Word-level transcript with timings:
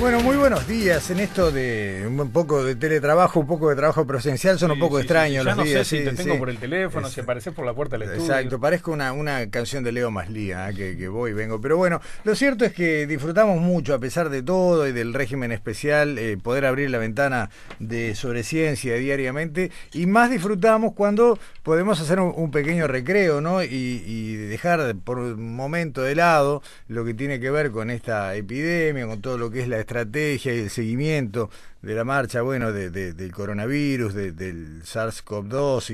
we 0.00 0.09
Bueno, 0.22 0.32
muy 0.34 0.36
buenos 0.38 0.68
días. 0.68 1.10
En 1.10 1.18
esto 1.18 1.50
de 1.50 2.04
un 2.06 2.30
poco 2.30 2.62
de 2.62 2.74
teletrabajo, 2.74 3.40
un 3.40 3.46
poco 3.46 3.70
de 3.70 3.76
trabajo 3.76 4.06
presencial, 4.06 4.58
son 4.58 4.70
un 4.72 4.78
poco 4.78 4.98
extraños 4.98 5.44
ya 5.46 5.50
los 5.50 5.56
no 5.56 5.64
días. 5.64 5.86
sé 5.86 5.96
si 5.96 6.04
sí, 6.04 6.10
te 6.10 6.14
tengo 6.14 6.34
sí. 6.34 6.38
por 6.38 6.50
el 6.50 6.58
teléfono, 6.58 7.06
Es- 7.06 7.14
si 7.14 7.20
apareces 7.22 7.54
por 7.54 7.64
la 7.64 7.72
puerta 7.72 7.96
del 7.96 8.08
estudio. 8.10 8.26
Exacto, 8.30 8.60
parezco 8.60 8.92
una, 8.92 9.12
una 9.14 9.48
canción 9.48 9.82
de 9.82 9.92
Leo 9.92 10.10
Maslía, 10.10 10.68
¿eh? 10.68 10.74
que, 10.74 10.96
que 10.98 11.08
voy 11.08 11.30
y 11.30 11.34
vengo. 11.34 11.58
Pero 11.62 11.78
bueno, 11.78 12.02
lo 12.24 12.34
cierto 12.34 12.66
es 12.66 12.72
que 12.74 13.06
disfrutamos 13.06 13.60
mucho, 13.62 13.94
a 13.94 13.98
pesar 13.98 14.28
de 14.28 14.42
todo 14.42 14.86
y 14.86 14.92
del 14.92 15.14
régimen 15.14 15.52
especial, 15.52 16.18
eh, 16.18 16.36
poder 16.36 16.66
abrir 16.66 16.90
la 16.90 16.98
ventana 16.98 17.48
de 17.78 18.14
sobre 18.14 18.42
ciencia 18.42 18.96
diariamente. 18.96 19.70
Y 19.94 20.04
más 20.06 20.28
disfrutamos 20.30 20.92
cuando 20.92 21.38
podemos 21.62 21.98
hacer 21.98 22.20
un, 22.20 22.34
un 22.36 22.50
pequeño 22.50 22.86
recreo, 22.88 23.40
¿no? 23.40 23.62
Y, 23.62 24.02
y 24.06 24.36
dejar 24.36 24.94
por 25.02 25.18
un 25.18 25.54
momento 25.56 26.02
de 26.02 26.14
lado 26.14 26.62
lo 26.88 27.06
que 27.06 27.14
tiene 27.14 27.40
que 27.40 27.50
ver 27.50 27.70
con 27.70 27.88
esta 27.90 28.34
epidemia, 28.34 29.06
con 29.06 29.22
todo 29.22 29.38
lo 29.38 29.50
que 29.50 29.60
es 29.62 29.68
la 29.68 29.78
estrategia 29.78 30.09
y 30.14 30.48
el 30.48 30.70
seguimiento 30.70 31.50
de 31.82 31.94
la 31.94 32.04
marcha, 32.04 32.42
bueno, 32.42 32.72
de- 32.72 32.90
de- 32.90 33.12
del 33.14 33.32
coronavirus, 33.32 34.12
de- 34.14 34.32
del 34.32 34.82
SARS-CoV-2 34.82 35.90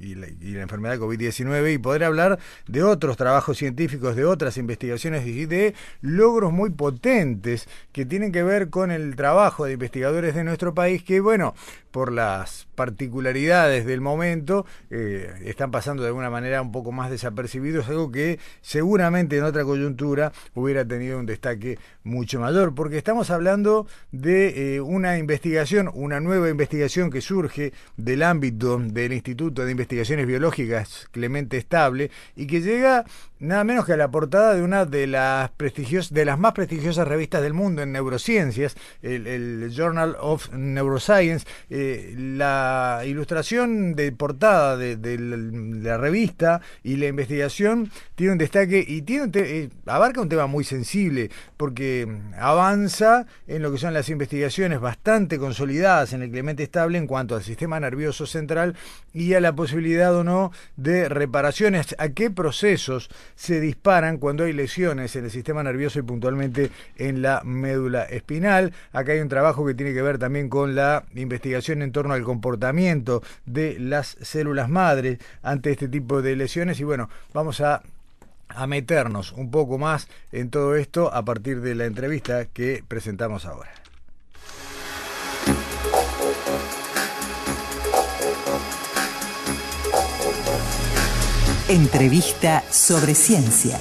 y, 0.00 0.14
la, 0.14 0.28
y 0.28 0.52
la 0.52 0.62
enfermedad 0.62 0.98
COVID-19 0.98 1.72
y 1.74 1.78
poder 1.78 2.04
hablar 2.04 2.38
de 2.66 2.82
otros 2.82 3.16
trabajos 3.16 3.58
científicos, 3.58 4.16
de 4.16 4.24
otras 4.24 4.56
investigaciones 4.58 5.26
y 5.26 5.46
de 5.46 5.74
logros 6.02 6.52
muy 6.52 6.70
potentes 6.70 7.68
que 7.92 8.04
tienen 8.06 8.32
que 8.32 8.42
ver 8.42 8.70
con 8.70 8.90
el 8.90 9.16
trabajo 9.16 9.64
de 9.64 9.72
investigadores 9.72 10.34
de 10.34 10.44
nuestro 10.44 10.74
país 10.74 11.02
que, 11.02 11.20
bueno, 11.20 11.54
por 11.90 12.12
las 12.12 12.68
particularidades 12.74 13.86
del 13.86 14.00
momento, 14.00 14.66
eh, 14.90 15.32
están 15.44 15.70
pasando 15.70 16.02
de 16.02 16.08
alguna 16.10 16.30
manera 16.30 16.60
un 16.62 16.70
poco 16.70 16.92
más 16.92 17.10
desapercibidos, 17.10 17.88
algo 17.88 18.12
que 18.12 18.38
seguramente 18.60 19.38
en 19.38 19.44
otra 19.44 19.64
coyuntura 19.64 20.32
hubiera 20.54 20.84
tenido 20.86 21.18
un 21.18 21.26
destaque 21.26 21.78
mucho 22.04 22.40
mayor, 22.40 22.74
porque 22.74 22.98
estamos 22.98 23.30
hablando 23.30 23.86
de 24.12 24.76
eh, 24.76 24.80
una 24.98 25.16
investigación, 25.16 25.88
una 25.94 26.18
nueva 26.18 26.50
investigación 26.50 27.08
que 27.08 27.20
surge 27.20 27.72
del 27.96 28.24
ámbito 28.24 28.78
del 28.78 29.12
Instituto 29.12 29.64
de 29.64 29.70
Investigaciones 29.70 30.26
Biológicas 30.26 31.08
Clemente 31.12 31.56
Estable 31.56 32.10
y 32.34 32.48
que 32.48 32.60
llega 32.60 33.04
nada 33.40 33.64
menos 33.64 33.86
que 33.86 33.92
a 33.92 33.96
la 33.96 34.10
portada 34.10 34.54
de 34.54 34.62
una 34.62 34.84
de 34.84 35.06
las 35.06 35.50
prestigios, 35.50 36.12
de 36.12 36.24
las 36.24 36.38
más 36.38 36.52
prestigiosas 36.52 37.06
revistas 37.06 37.42
del 37.42 37.54
mundo 37.54 37.82
en 37.82 37.92
neurociencias, 37.92 38.76
el, 39.02 39.70
Journal 39.74 40.16
of 40.20 40.52
Neuroscience. 40.52 41.46
Eh, 41.70 42.14
la 42.16 43.02
ilustración 43.04 43.94
de 43.94 44.12
portada 44.12 44.76
de, 44.76 45.18
la, 45.18 45.98
revista 45.98 46.60
y 46.82 46.96
la 46.96 47.06
investigación 47.06 47.90
tiene 48.14 48.32
un 48.32 48.38
destaque 48.38 48.84
y 48.86 49.02
tiene 49.02 49.24
un 49.24 49.32
te- 49.32 49.62
eh, 49.62 49.70
abarca 49.86 50.20
un 50.20 50.28
tema 50.28 50.46
muy 50.46 50.64
sensible 50.64 51.30
porque 51.56 52.08
avanza 52.38 53.26
en 53.46 53.62
lo 53.62 53.72
que 53.72 53.78
son 53.78 53.94
las 53.94 54.08
investigaciones 54.08 54.80
bastante 54.80 55.38
consolidadas 55.38 56.12
en 56.12 56.22
el 56.22 56.30
Clemente 56.30 56.62
Estable 56.62 56.98
en 56.98 57.06
cuanto 57.06 57.34
al 57.36 57.42
sistema 57.42 57.78
nervioso 57.80 58.26
central 58.26 58.74
y 59.12 59.34
a 59.34 59.40
la 59.40 59.52
posibilidad 59.54 60.14
o 60.14 60.24
no 60.24 60.52
de 60.76 61.08
reparaciones, 61.08 61.94
a 61.98 62.10
qué 62.10 62.30
procesos 62.30 63.10
se 63.38 63.60
disparan 63.60 64.18
cuando 64.18 64.42
hay 64.42 64.52
lesiones 64.52 65.14
en 65.14 65.24
el 65.24 65.30
sistema 65.30 65.62
nervioso 65.62 66.00
y 66.00 66.02
puntualmente 66.02 66.72
en 66.96 67.22
la 67.22 67.40
médula 67.44 68.02
espinal. 68.02 68.72
Acá 68.92 69.12
hay 69.12 69.20
un 69.20 69.28
trabajo 69.28 69.64
que 69.64 69.74
tiene 69.74 69.94
que 69.94 70.02
ver 70.02 70.18
también 70.18 70.48
con 70.48 70.74
la 70.74 71.04
investigación 71.14 71.82
en 71.82 71.92
torno 71.92 72.14
al 72.14 72.24
comportamiento 72.24 73.22
de 73.46 73.78
las 73.78 74.16
células 74.20 74.68
madres 74.68 75.20
ante 75.40 75.70
este 75.70 75.86
tipo 75.86 76.20
de 76.20 76.34
lesiones 76.34 76.80
y 76.80 76.84
bueno, 76.84 77.08
vamos 77.32 77.60
a 77.60 77.80
a 78.48 78.66
meternos 78.66 79.32
un 79.32 79.50
poco 79.50 79.76
más 79.76 80.08
en 80.32 80.48
todo 80.48 80.74
esto 80.74 81.12
a 81.12 81.22
partir 81.22 81.60
de 81.60 81.74
la 81.74 81.84
entrevista 81.84 82.46
que 82.46 82.82
presentamos 82.88 83.44
ahora. 83.44 83.70
Entrevista 91.68 92.62
sobre 92.70 93.14
ciencia. 93.14 93.78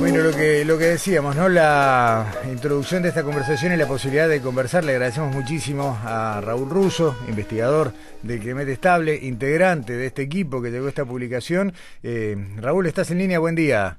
Bueno, 0.00 0.22
lo 0.22 0.32
que, 0.32 0.64
lo 0.64 0.76
que 0.76 0.86
decíamos, 0.86 1.36
¿no? 1.36 1.48
La 1.48 2.26
introducción 2.50 3.04
de 3.04 3.10
esta 3.10 3.22
conversación 3.22 3.72
y 3.72 3.76
la 3.76 3.86
posibilidad 3.86 4.28
de 4.28 4.40
conversar. 4.40 4.82
Le 4.82 4.90
agradecemos 4.90 5.32
muchísimo 5.32 5.96
a 6.04 6.40
Raúl 6.40 6.68
Russo, 6.68 7.16
investigador 7.28 7.92
del 8.24 8.40
Clemente 8.40 8.72
Estable, 8.72 9.16
integrante 9.22 9.92
de 9.92 10.06
este 10.06 10.22
equipo 10.22 10.60
que 10.60 10.72
llegó 10.72 10.88
esta 10.88 11.04
publicación. 11.04 11.72
Eh, 12.02 12.36
Raúl, 12.56 12.88
¿estás 12.88 13.12
en 13.12 13.18
línea? 13.18 13.38
Buen 13.38 13.54
día. 13.54 13.98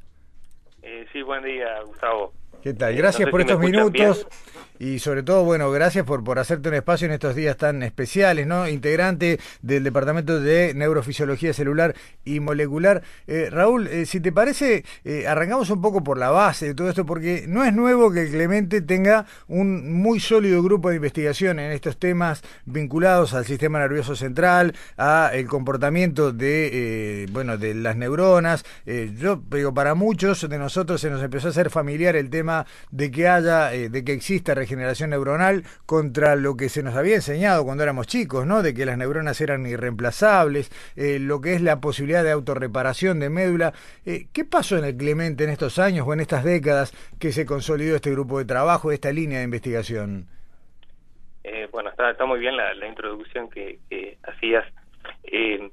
Eh, 0.96 1.06
sí, 1.12 1.22
buen 1.24 1.44
día, 1.44 1.82
Gustavo. 1.86 2.32
¿Qué 2.64 2.74
tal? 2.74 2.94
Eh, 2.94 2.98
Gracias 2.98 3.20
no 3.20 3.26
sé 3.26 3.32
por 3.32 3.42
si 3.42 3.48
estos 3.48 3.60
minutos. 3.60 4.28
Y 4.78 5.00
sobre 5.00 5.24
todo, 5.24 5.46
bueno, 5.46 5.72
gracias 5.72 6.06
por, 6.06 6.24
por 6.24 6.38
hacerte 6.38 6.68
un 6.68 6.76
espacio 6.76 7.06
en 7.06 7.14
estos 7.14 7.34
días 7.34 7.56
tan 7.56 7.82
especiales, 7.82 8.46
¿no? 8.46 8.68
Integrante 8.68 9.40
del 9.62 9.86
Departamento 9.86 10.42
de 10.42 10.74
Neurofisiología 10.74 11.54
Celular 11.54 11.96
y 12.26 12.42
Molecular. 12.42 13.02
Eh, 13.26 13.50
Raúl, 13.50 13.88
eh, 13.88 14.06
si 14.06 14.20
te 14.20 14.34
parece, 14.34 14.84
eh, 15.06 15.28
arrancamos 15.28 15.70
un 15.70 15.82
poco 15.82 16.04
por 16.04 16.18
la 16.18 16.30
base 16.30 16.68
de 16.68 16.76
todo 16.76 16.90
esto, 16.90 17.06
porque 17.06 17.46
no 17.48 17.64
es 17.64 17.74
nuevo 17.74 18.12
que 18.12 18.30
Clemente 18.30 18.82
tenga 18.82 19.26
un 19.48 19.94
muy 19.94 20.20
sólido 20.20 20.62
grupo 20.62 20.90
de 20.90 20.98
investigación 20.98 21.60
en 21.60 21.72
estos 21.72 21.98
temas 21.98 22.44
vinculados 22.66 23.34
al 23.34 23.46
sistema 23.46 23.80
nervioso 23.80 24.16
central, 24.18 24.76
a 24.98 25.32
el 25.34 25.48
comportamiento 25.48 26.34
de, 26.34 27.24
eh, 27.24 27.28
bueno, 27.32 27.58
de 27.58 27.76
las 27.76 27.96
neuronas. 27.96 28.66
Yo 28.86 29.42
digo, 29.50 29.74
para 29.74 29.96
muchos 29.96 30.48
de 30.50 30.58
nosotros 30.58 31.00
se 31.00 31.10
nos 31.10 31.24
empezó 31.24 31.48
a 31.48 31.52
hacer 31.52 31.70
familiar 31.70 32.16
el 32.18 32.30
tema 32.30 32.66
de 32.92 33.10
que 33.10 33.28
haya, 33.28 33.70
de 33.70 34.04
que 34.04 34.14
exista 34.14 34.54
regeneración 34.66 35.12
neuronal 35.12 35.64
contra 35.86 36.36
lo 36.36 36.58
que 36.58 36.70
se 36.70 36.82
nos 36.82 36.96
había 36.96 37.16
enseñado 37.16 37.64
cuando 37.64 37.84
éramos 37.84 38.08
chicos, 38.08 38.48
¿no? 38.48 38.64
De 38.64 38.74
que 38.74 38.86
las 38.86 38.98
neuronas 38.98 39.40
eran 39.40 39.66
irreemplazables, 39.68 40.72
eh, 40.96 41.20
lo 41.20 41.40
que 41.40 41.54
es 41.54 41.62
la 41.62 41.80
posibilidad 41.80 42.24
de 42.24 42.32
autorreparación 42.32 43.20
de 43.20 43.30
médula. 43.30 43.74
Eh, 44.06 44.26
¿Qué 44.34 44.44
pasó 44.44 44.78
en 44.78 44.86
el 44.86 44.98
Clemente 44.98 45.44
en 45.44 45.52
estos 45.52 45.78
años 45.78 46.08
o 46.08 46.14
en 46.14 46.20
estas 46.20 46.44
décadas 46.44 46.94
que 47.20 47.32
se 47.32 47.46
consolidó 47.46 47.96
este 47.96 48.10
grupo 48.10 48.40
de 48.40 48.46
trabajo, 48.46 48.92
esta 48.92 49.12
línea 49.12 49.38
de 49.40 49.46
investigación? 49.46 50.26
Eh, 51.44 51.68
bueno, 51.72 51.92
está, 51.92 52.26
muy 52.26 52.40
bien 52.40 52.58
la, 52.58 52.88
introducción 52.88 53.50
que, 53.52 53.78
que 53.88 54.18
hacías. 54.24 54.66
Eh, 55.26 55.70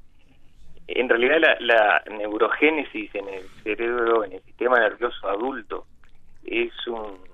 en 0.88 1.08
realidad 1.08 1.38
la, 1.40 1.56
la 1.60 2.02
neurogénesis 2.18 3.14
en 3.14 3.26
el 3.28 3.44
cerebro, 3.62 4.24
en 4.24 4.32
el 4.34 4.42
sistema 4.42 4.78
nervioso 4.78 5.28
adulto, 5.30 5.86
es 6.44 6.72
un- 6.88 7.31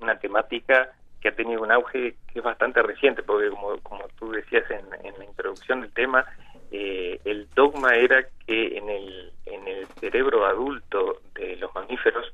una 0.00 0.18
temática 0.18 0.90
que 1.20 1.28
ha 1.28 1.34
tenido 1.34 1.62
un 1.62 1.70
auge 1.70 2.14
que 2.32 2.38
es 2.38 2.42
bastante 2.42 2.82
reciente, 2.82 3.22
porque 3.22 3.50
como, 3.50 3.78
como 3.82 4.08
tú 4.18 4.30
decías 4.32 4.64
en, 4.70 4.86
en 5.04 5.18
la 5.18 5.24
introducción 5.24 5.82
del 5.82 5.92
tema, 5.92 6.24
eh, 6.70 7.20
el 7.24 7.48
dogma 7.54 7.94
era 7.94 8.24
que 8.46 8.78
en 8.78 8.88
el, 8.88 9.32
en 9.46 9.68
el 9.68 9.86
cerebro 10.00 10.46
adulto 10.46 11.20
de 11.34 11.56
los 11.56 11.74
mamíferos 11.74 12.32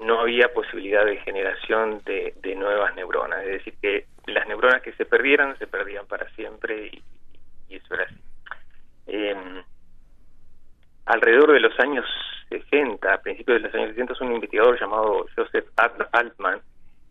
no 0.00 0.20
había 0.20 0.52
posibilidad 0.52 1.04
de 1.04 1.18
generación 1.18 2.00
de, 2.04 2.34
de 2.42 2.54
nuevas 2.56 2.94
neuronas, 2.96 3.42
es 3.44 3.52
decir, 3.64 3.74
que 3.80 4.06
las 4.26 4.48
neuronas 4.48 4.82
que 4.82 4.92
se 4.94 5.04
perdieran 5.04 5.56
se 5.58 5.66
perdían 5.66 6.06
para 6.06 6.28
siempre 6.30 6.86
y, 6.86 7.02
eso 7.76 7.94
era 7.94 8.04
así. 8.04 8.16
Eh, 9.06 9.62
alrededor 11.06 11.52
de 11.52 11.60
los 11.60 11.78
años 11.78 12.04
60, 12.48 13.12
a 13.12 13.18
principios 13.20 13.58
de 13.62 13.68
los 13.68 13.74
años 13.74 13.90
60, 13.90 14.14
un 14.24 14.34
investigador 14.34 14.80
llamado 14.80 15.26
Joseph 15.36 15.66
Alt- 15.76 16.08
Altman 16.12 16.60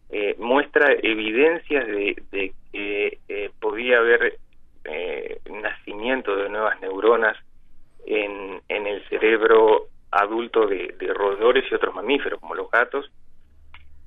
eh, 0.10 0.36
muestra 0.40 0.92
evidencias 0.92 1.86
de, 1.88 2.22
de 2.32 2.54
que 2.72 3.20
eh, 3.28 3.52
podía 3.60 4.00
haber 4.00 4.40
eh, 4.84 5.40
nacimiento 5.50 6.36
de 6.36 6.50
nuevas 6.50 6.80
neuronas 6.82 7.38
en, 8.06 8.62
en 8.68 8.88
el 8.88 9.08
cerebro 9.10 9.88
adulto 10.12 10.66
de, 10.66 10.96
de 11.00 11.14
roedores 11.14 11.66
y 11.70 11.76
otros 11.76 11.94
mamíferos, 11.94 12.40
como 12.40 12.56
los 12.56 12.72
gatos, 12.72 13.12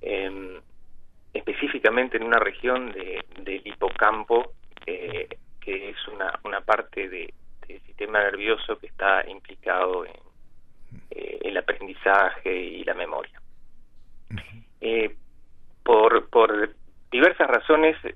em, 0.01 0.61
específicamente 1.33 2.17
en 2.17 2.25
una 2.25 2.39
región 2.39 2.93
de, 2.93 3.25
del 3.41 3.67
hipocampo, 3.67 4.53
eh, 4.87 5.29
que 5.61 5.91
es 5.91 6.09
una, 6.09 6.39
una 6.45 6.61
parte 6.61 7.09
de, 7.09 7.33
del 7.69 7.81
sistema 7.83 8.21
nervioso 8.21 8.79
que 8.79 8.87
está 8.87 9.25
implicado 9.29 10.05
en 10.05 10.13
eh, 11.11 11.39
el 11.43 11.57
aprendizaje 11.57 12.55
y 12.55 12.85
la 12.85 12.95
memoria. 12.95 13.41
Eh, 14.81 15.15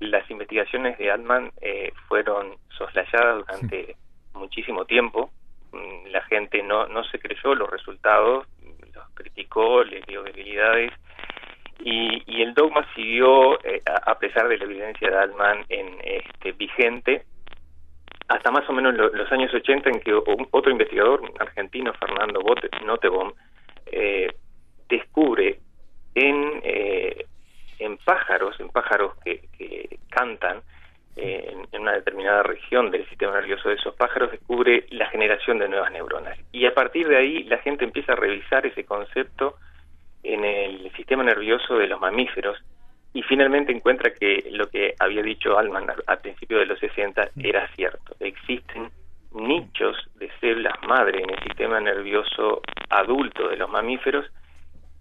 las 0.00 0.30
investigaciones 0.30 0.98
de 0.98 1.10
Altman 1.10 1.52
eh, 1.60 1.92
fueron 2.08 2.56
soslayadas 2.76 3.44
durante 3.46 3.96
muchísimo 4.34 4.84
tiempo. 4.84 5.30
Mm, 5.72 6.08
la 6.08 6.22
gente 6.22 6.62
no, 6.62 6.86
no 6.88 7.04
se 7.04 7.18
creyó 7.18 7.54
los 7.54 7.70
resultados, 7.70 8.46
los 8.94 9.08
criticó, 9.14 9.84
les 9.84 10.04
dio 10.06 10.22
debilidades 10.22 10.92
y, 11.80 12.22
y 12.26 12.42
el 12.42 12.54
dogma 12.54 12.86
siguió, 12.94 13.62
eh, 13.64 13.82
a, 13.84 14.18
pesar 14.18 14.48
de 14.48 14.58
la 14.58 14.64
evidencia 14.64 15.10
de 15.10 15.16
Altman, 15.16 15.64
en 15.68 15.98
este 16.02 16.52
vigente 16.52 17.24
hasta 18.28 18.50
más 18.50 18.68
o 18.68 18.72
menos 18.72 18.94
los 18.94 19.30
años 19.30 19.54
80 19.54 19.88
en 19.88 20.00
que 20.00 20.12
otro 20.12 20.70
investigador 20.70 21.22
argentino, 21.38 21.92
Fernando 21.92 22.40
Notebohm, 22.84 23.32
eh, 23.86 24.32
descubre 24.88 25.60
en, 26.14 26.60
eh, 26.64 27.26
en 27.78 27.98
pájaros, 27.98 28.58
en 28.60 28.68
pájaros 28.68 29.14
que, 29.24 29.42
que 29.58 29.98
cantan 30.10 30.62
eh, 31.16 31.56
en, 31.72 31.80
una 31.80 31.92
determinada 31.92 32.42
región 32.42 32.90
del 32.90 33.08
sistema 33.08 33.32
nervioso 33.32 33.70
de 33.70 33.76
esos 33.76 33.94
pájaros, 33.94 34.30
descubre 34.30 34.86
la 34.90 35.06
generación 35.08 35.58
de 35.58 35.68
nuevas 35.68 35.90
neuronas. 35.90 36.38
Y 36.52 36.66
a 36.66 36.74
partir 36.74 37.08
de 37.08 37.16
ahí 37.16 37.44
la 37.44 37.58
gente 37.58 37.84
empieza 37.84 38.12
a 38.12 38.16
revisar 38.16 38.66
ese 38.66 38.84
concepto 38.84 39.56
en 40.22 40.44
el 40.44 40.92
sistema 40.94 41.24
nervioso 41.24 41.78
de 41.78 41.86
los 41.86 42.00
mamíferos 42.00 42.58
y 43.14 43.22
finalmente 43.22 43.72
encuentra 43.72 44.12
que 44.12 44.46
lo 44.50 44.68
que 44.68 44.94
había 44.98 45.22
dicho 45.22 45.58
Alman 45.58 45.86
al 46.06 46.18
principio 46.18 46.58
de 46.58 46.66
los 46.66 46.78
60 46.80 47.30
era 47.42 47.66
cierto. 47.68 48.14
Existen 48.20 48.90
nichos 49.32 49.96
de 50.16 50.30
células 50.40 50.74
madre 50.86 51.22
en 51.22 51.30
el 51.30 51.42
sistema 51.44 51.80
nervioso 51.80 52.60
adulto 52.90 53.48
de 53.48 53.56
los 53.56 53.70
mamíferos 53.70 54.26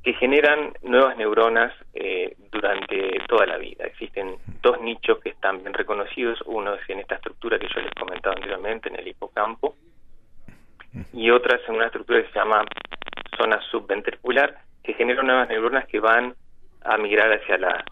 que 0.06 0.14
generan 0.14 0.72
nuevas 0.84 1.18
neuronas 1.18 1.74
eh, 1.96 2.36
durante 2.52 3.18
toda 3.28 3.48
la 3.48 3.58
vida. 3.58 3.86
Existen 3.86 4.36
dos 4.62 4.80
nichos 4.80 5.18
que 5.18 5.30
están 5.30 5.64
bien 5.64 5.74
reconocidos. 5.74 6.40
Uno 6.46 6.76
es 6.76 6.88
en 6.92 7.00
esta 7.00 7.16
estructura 7.16 7.58
que 7.58 7.68
yo 7.74 7.82
les 7.82 7.92
comentaba 7.96 8.36
anteriormente, 8.36 8.88
en 8.90 9.00
el 9.00 9.08
hipocampo, 9.08 9.76
y 11.12 11.32
otra 11.32 11.58
es 11.58 11.68
en 11.68 11.78
una 11.78 11.88
estructura 11.88 12.22
que 12.22 12.32
se 12.32 12.38
llama 12.38 12.64
zona 13.36 13.60
subventricular, 13.72 14.60
que 14.84 14.94
genera 14.94 15.24
nuevas 15.24 15.50
neuronas 15.50 15.88
que 15.88 16.00
van 16.00 16.36
a 16.84 16.98
migrar 16.98 17.34
hacia 17.34 17.58
la 17.58 17.84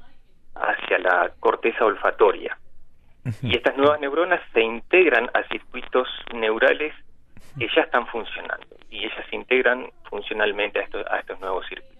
hacia 0.53 0.99
la 0.99 1.31
corteza 1.39 1.83
olfatoria. 1.83 2.55
Y 3.41 3.55
estas 3.57 3.75
nuevas 3.75 3.99
neuronas 3.99 4.39
se 4.53 4.61
integran 4.61 5.31
a 5.33 5.41
circuitos 5.47 6.07
neurales 6.31 6.93
que 7.57 7.67
ya 7.75 7.81
están 7.81 8.05
funcionando 8.05 8.67
y 8.91 8.99
ellas 8.99 9.25
se 9.27 9.35
integran 9.35 9.89
funcionalmente 10.11 10.77
a 10.79 10.83
estos, 10.83 11.07
a 11.07 11.17
estos 11.17 11.39
nuevos 11.39 11.65
circuitos. 11.67 11.92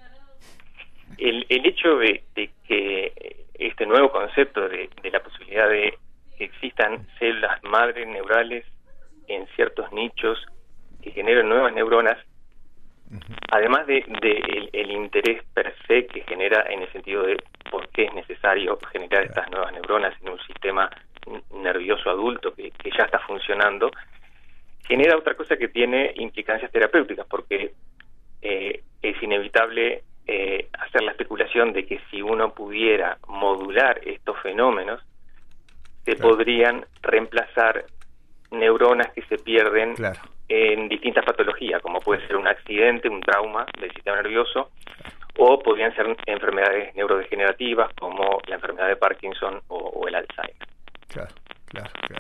El, 1.18 1.45
el 1.50 1.65
hecho 1.65 1.98
de, 1.98 2.24
que 2.68 3.45
este 3.54 3.86
nuevo 3.86 4.12
concepto 4.12 4.68
de, 4.68 4.89
de 5.01 5.12
la 5.12 5.21
posibilidad 5.21 5.69
de 5.69 5.98
que 6.38 6.45
existan 6.45 7.07
células 7.19 7.63
madres 7.63 8.07
neurales 8.07 8.65
en 9.27 9.48
ciertos 9.56 9.92
nichos 9.92 10.44
que 11.01 11.12
generen 11.12 11.50
nuevas 11.50 11.74
neuronas 11.74 12.18
Además 13.51 13.86
de, 13.86 14.04
el, 14.74 14.92
interés 14.92 15.44
per 15.54 15.75
se 15.88 16.07
que 16.07 16.21
genera 16.21 16.65
en 16.69 16.81
el 16.81 16.92
sentido 16.92 17.24
de 17.24 17.38
por 17.69 17.88
qué 17.89 18.06
es 18.06 18.13
necesario 18.13 18.80
generar 18.92 19.24
estas 19.25 19.50
nuevas 19.51 19.71
neuronas 19.71 20.13
en 20.21 20.30
un 20.30 20.39
sistema 20.39 20.89
nervioso 21.51 22.09
adulto 22.09 22.54
que, 22.56 22.71
ya 22.98 23.06
está 23.06 23.19
funcionando, 23.19 23.92
genera 24.88 25.18
otra 25.18 25.36
cosa 25.36 25.57
que 25.57 25.68
tiene 25.68 26.13
implicancias 26.16 26.71
terapéuticas, 26.71 27.27
porque 27.27 27.74
eh, 28.42 28.83
es 29.01 29.24
inevitable 29.24 30.04
eh, 30.27 30.67
hacer 30.79 31.03
la 31.03 31.11
especulación 31.11 31.73
de 31.73 31.85
que 31.85 31.99
si 32.09 32.21
uno 32.21 32.53
pudiera 32.53 33.17
modular 33.27 33.99
estos 34.05 34.39
fenómenos, 34.41 35.01
se 36.05 36.15
podrían 36.15 36.85
reemplazar 37.01 37.85
neuronas 38.51 39.11
que 39.13 39.23
se 39.23 39.37
pierden 39.37 39.95
en 40.47 40.89
distintas 40.89 41.25
patologías, 41.25 41.81
como 41.81 41.99
puede 41.99 42.25
ser 42.27 42.35
un 42.35 42.47
accidente, 42.47 43.09
un 43.09 43.21
trauma 43.21 43.65
del 43.79 43.91
sistema 43.93 44.17
nervioso, 44.17 44.69
o 45.37 45.59
podrían 45.59 45.95
ser 45.95 46.15
enfermedades 46.27 46.95
neurodegenerativas 46.95 47.93
como 47.95 48.39
la 48.47 48.55
enfermedad 48.55 48.87
de 48.87 48.95
Parkinson 48.95 49.61
o, 49.67 50.07
el 50.07 50.15
Alzheimer. 50.15 50.52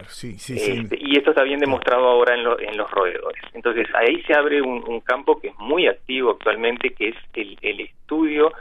Claro, 0.03 0.07
claro. 0.07 0.09
Sí, 0.09 0.37
sí, 0.37 0.53
este, 0.55 0.97
Y 0.99 1.17
esto 1.17 1.31
está 1.31 1.43
bien 1.43 1.59
demostrado 1.59 2.07
ahora 2.07 2.35
en, 2.35 2.45
en 2.69 2.77
los 2.77 2.89
roedores. 2.91 3.43
Entonces, 3.53 3.87
ahí 3.95 4.21
se 4.23 4.33
abre 4.33 4.61
un, 4.61 5.01
campo 5.01 5.39
que 5.39 5.49
es 5.49 5.55
muy 5.57 5.87
activo 5.87 6.31
actualmente, 6.31 6.91
que 6.91 7.09
es 7.09 7.15
el, 7.33 7.57
el 7.61 7.81
estudio 7.81 8.51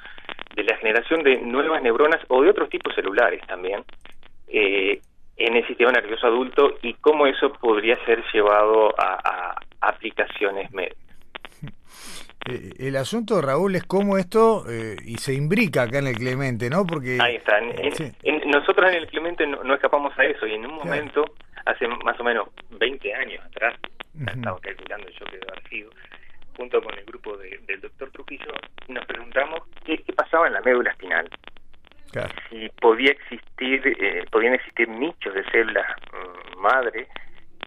de 0.54 0.64
la 0.64 0.76
generación 0.76 1.22
de 1.22 1.38
nuevas 1.38 1.82
neuronas 1.82 2.20
o 2.28 2.42
de 2.42 2.50
otros 2.50 2.68
tipos 2.68 2.94
celulares 2.94 3.40
también, 3.46 3.84
eh, 4.48 5.00
en 5.36 5.56
el 5.56 5.66
sistema 5.66 5.92
nervioso 5.92 6.26
adulto 6.26 6.78
y 6.82 6.94
cómo 6.94 7.26
eso 7.26 7.52
podría 7.54 7.96
ser 8.04 8.22
llevado 8.32 8.94
a, 8.98 9.54
aplicaciones 9.80 10.70
médicas. 10.72 11.12
Eh, 12.48 12.72
el 12.78 12.96
asunto, 12.96 13.40
Raúl, 13.40 13.76
es 13.76 13.84
cómo 13.84 14.18
esto, 14.18 14.64
eh, 14.68 14.96
y 15.04 15.16
se 15.16 15.34
imbrica 15.34 15.82
acá 15.82 15.98
en 15.98 16.08
el 16.08 16.16
Clemente, 16.16 16.68
¿no? 16.68 16.84
Porque... 16.84 17.18
Ahí 17.20 17.36
está. 17.36 17.60
nosotros 18.46 18.90
en 18.90 18.96
el 18.96 19.06
Clemente 19.06 19.46
no, 19.46 19.74
escapamos 19.74 20.16
a 20.18 20.24
eso 20.24 20.46
y 20.46 20.54
en 20.54 20.66
un 20.66 20.74
momento, 20.74 21.24
hace 21.64 21.86
más 21.86 22.18
o 22.18 22.24
menos 22.24 22.48
20 22.70 23.14
años 23.14 23.44
atrás, 23.46 23.74
estaba 24.26 24.58
calculando 24.60 25.08
yo 25.08 25.24
que 25.26 25.38
debe 25.38 25.46
haber 25.50 25.68
sido, 25.68 25.90
junto 26.56 26.82
con 26.82 26.98
el 26.98 27.04
grupo 27.04 27.36
del 27.36 27.80
doctor 27.80 28.10
Trujillo, 28.10 28.52
nos 28.88 29.06
preguntamos 29.06 29.60
qué, 29.84 29.98
qué 29.98 30.12
pasaba 30.12 30.48
en 30.48 30.54
la 30.54 30.60
médula 30.60 30.90
espinal 30.90 31.28
si 32.50 32.68
podía 32.80 33.12
existir, 33.12 33.82
eh, 33.86 34.24
podían 34.30 34.54
existir 34.54 34.88
nichos 34.88 35.34
de 35.34 35.44
células 35.50 35.86
mm, 36.12 36.58
madre 36.60 37.06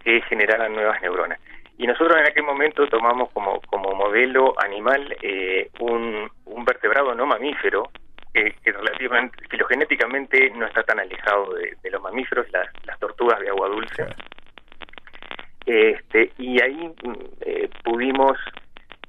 que 0.04 0.22
generaran 0.22 0.74
nuevas 0.74 1.02
neuronas. 1.02 1.40
Y 1.78 1.88
nosotros 1.88 2.18
en 2.18 2.28
aquel 2.28 2.44
momento 2.44 2.88
tomamos 2.88 3.32
como, 3.32 3.60
como 3.62 3.94
modelo 3.94 4.54
animal 4.64 5.16
eh, 5.22 5.70
un, 5.80 6.30
un 6.46 6.66
vertebrado 6.66 7.14
no 7.14 7.26
mamífero, 7.26 7.90
que, 8.34 8.72
relativamente, 8.72 9.38
filogenéticamente 9.50 10.50
no 10.52 10.66
está 10.66 10.84
tan 10.84 11.00
alejado 11.00 11.54
de, 11.54 11.90
los 11.90 12.02
mamíferos, 12.02 12.52
las, 12.52 12.68
las 12.86 13.00
tortugas 13.00 13.40
de 13.40 13.50
agua 13.50 13.70
dulce. 13.70 14.06
Este, 15.66 16.32
y 16.38 16.62
ahí 16.62 16.94
mm, 17.04 17.14
eh, 17.42 17.70
pudimos 17.84 18.38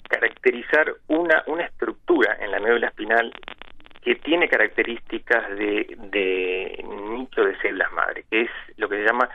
caracterizar 0.09 0.95
una, 1.09 1.43
una 1.47 1.65
estructura 1.65 2.37
en 2.41 2.53
la 2.53 2.61
médula 2.61 2.87
espinal 2.87 3.33
que 4.03 4.15
tiene 4.15 4.49
características 4.49 5.49
de, 5.57 6.85
nicho 7.11 7.45
de 7.45 7.59
células 7.59 7.93
madre, 7.93 8.25
que 8.31 8.43
es 8.43 8.51
lo 8.77 8.89
que 8.89 8.99
se 8.99 9.05
llama 9.05 9.29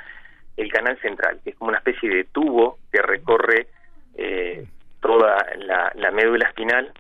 el 0.58 0.72
canal 0.72 0.98
central, 1.00 1.40
que 1.44 1.52
es 1.52 1.56
como 1.56 1.70
una 1.70 1.80
especie 1.80 2.10
de 2.10 2.24
tubo 2.26 2.78
que 2.92 3.02
recorre 3.02 3.68
eh, 4.16 4.66
toda 5.00 5.46
la, 5.58 6.12
médula 6.12 6.48
espinal 6.48 6.92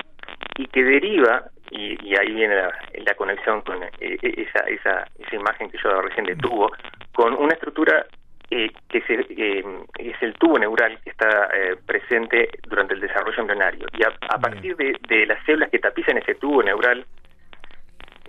y 0.57 0.65
que 0.67 0.83
deriva, 0.83 1.45
y, 1.69 2.15
ahí 2.15 2.33
viene 2.33 2.55
la, 2.55 3.15
conexión 3.15 3.61
con 3.61 3.83
eh, 3.83 3.89
esa, 3.99 4.59
esa, 4.67 5.07
esa 5.19 5.35
imagen 5.35 5.69
que 5.69 5.77
yo 5.77 6.01
recién 6.01 6.25
de 6.25 6.35
tubo, 6.35 6.71
con 7.13 7.33
una 7.33 7.53
estructura 7.53 8.05
eh, 8.49 8.71
que 8.89 8.97
es 8.97 10.21
el 10.21 10.33
tubo 10.33 10.57
neural 10.59 10.99
que 11.03 11.11
está 11.11 11.49
presente 11.85 12.49
durante 12.67 12.95
el 12.95 12.99
desarrollo 12.99 13.39
embrionario. 13.39 13.85
Y 13.97 14.03
a, 14.03 14.37
partir 14.39 14.75
de, 14.75 14.97
de, 15.07 15.25
las 15.25 15.43
células 15.45 15.69
que 15.69 15.79
tapizan 15.79 16.17
ese 16.17 16.35
tubo 16.35 16.61
neural, 16.61 17.05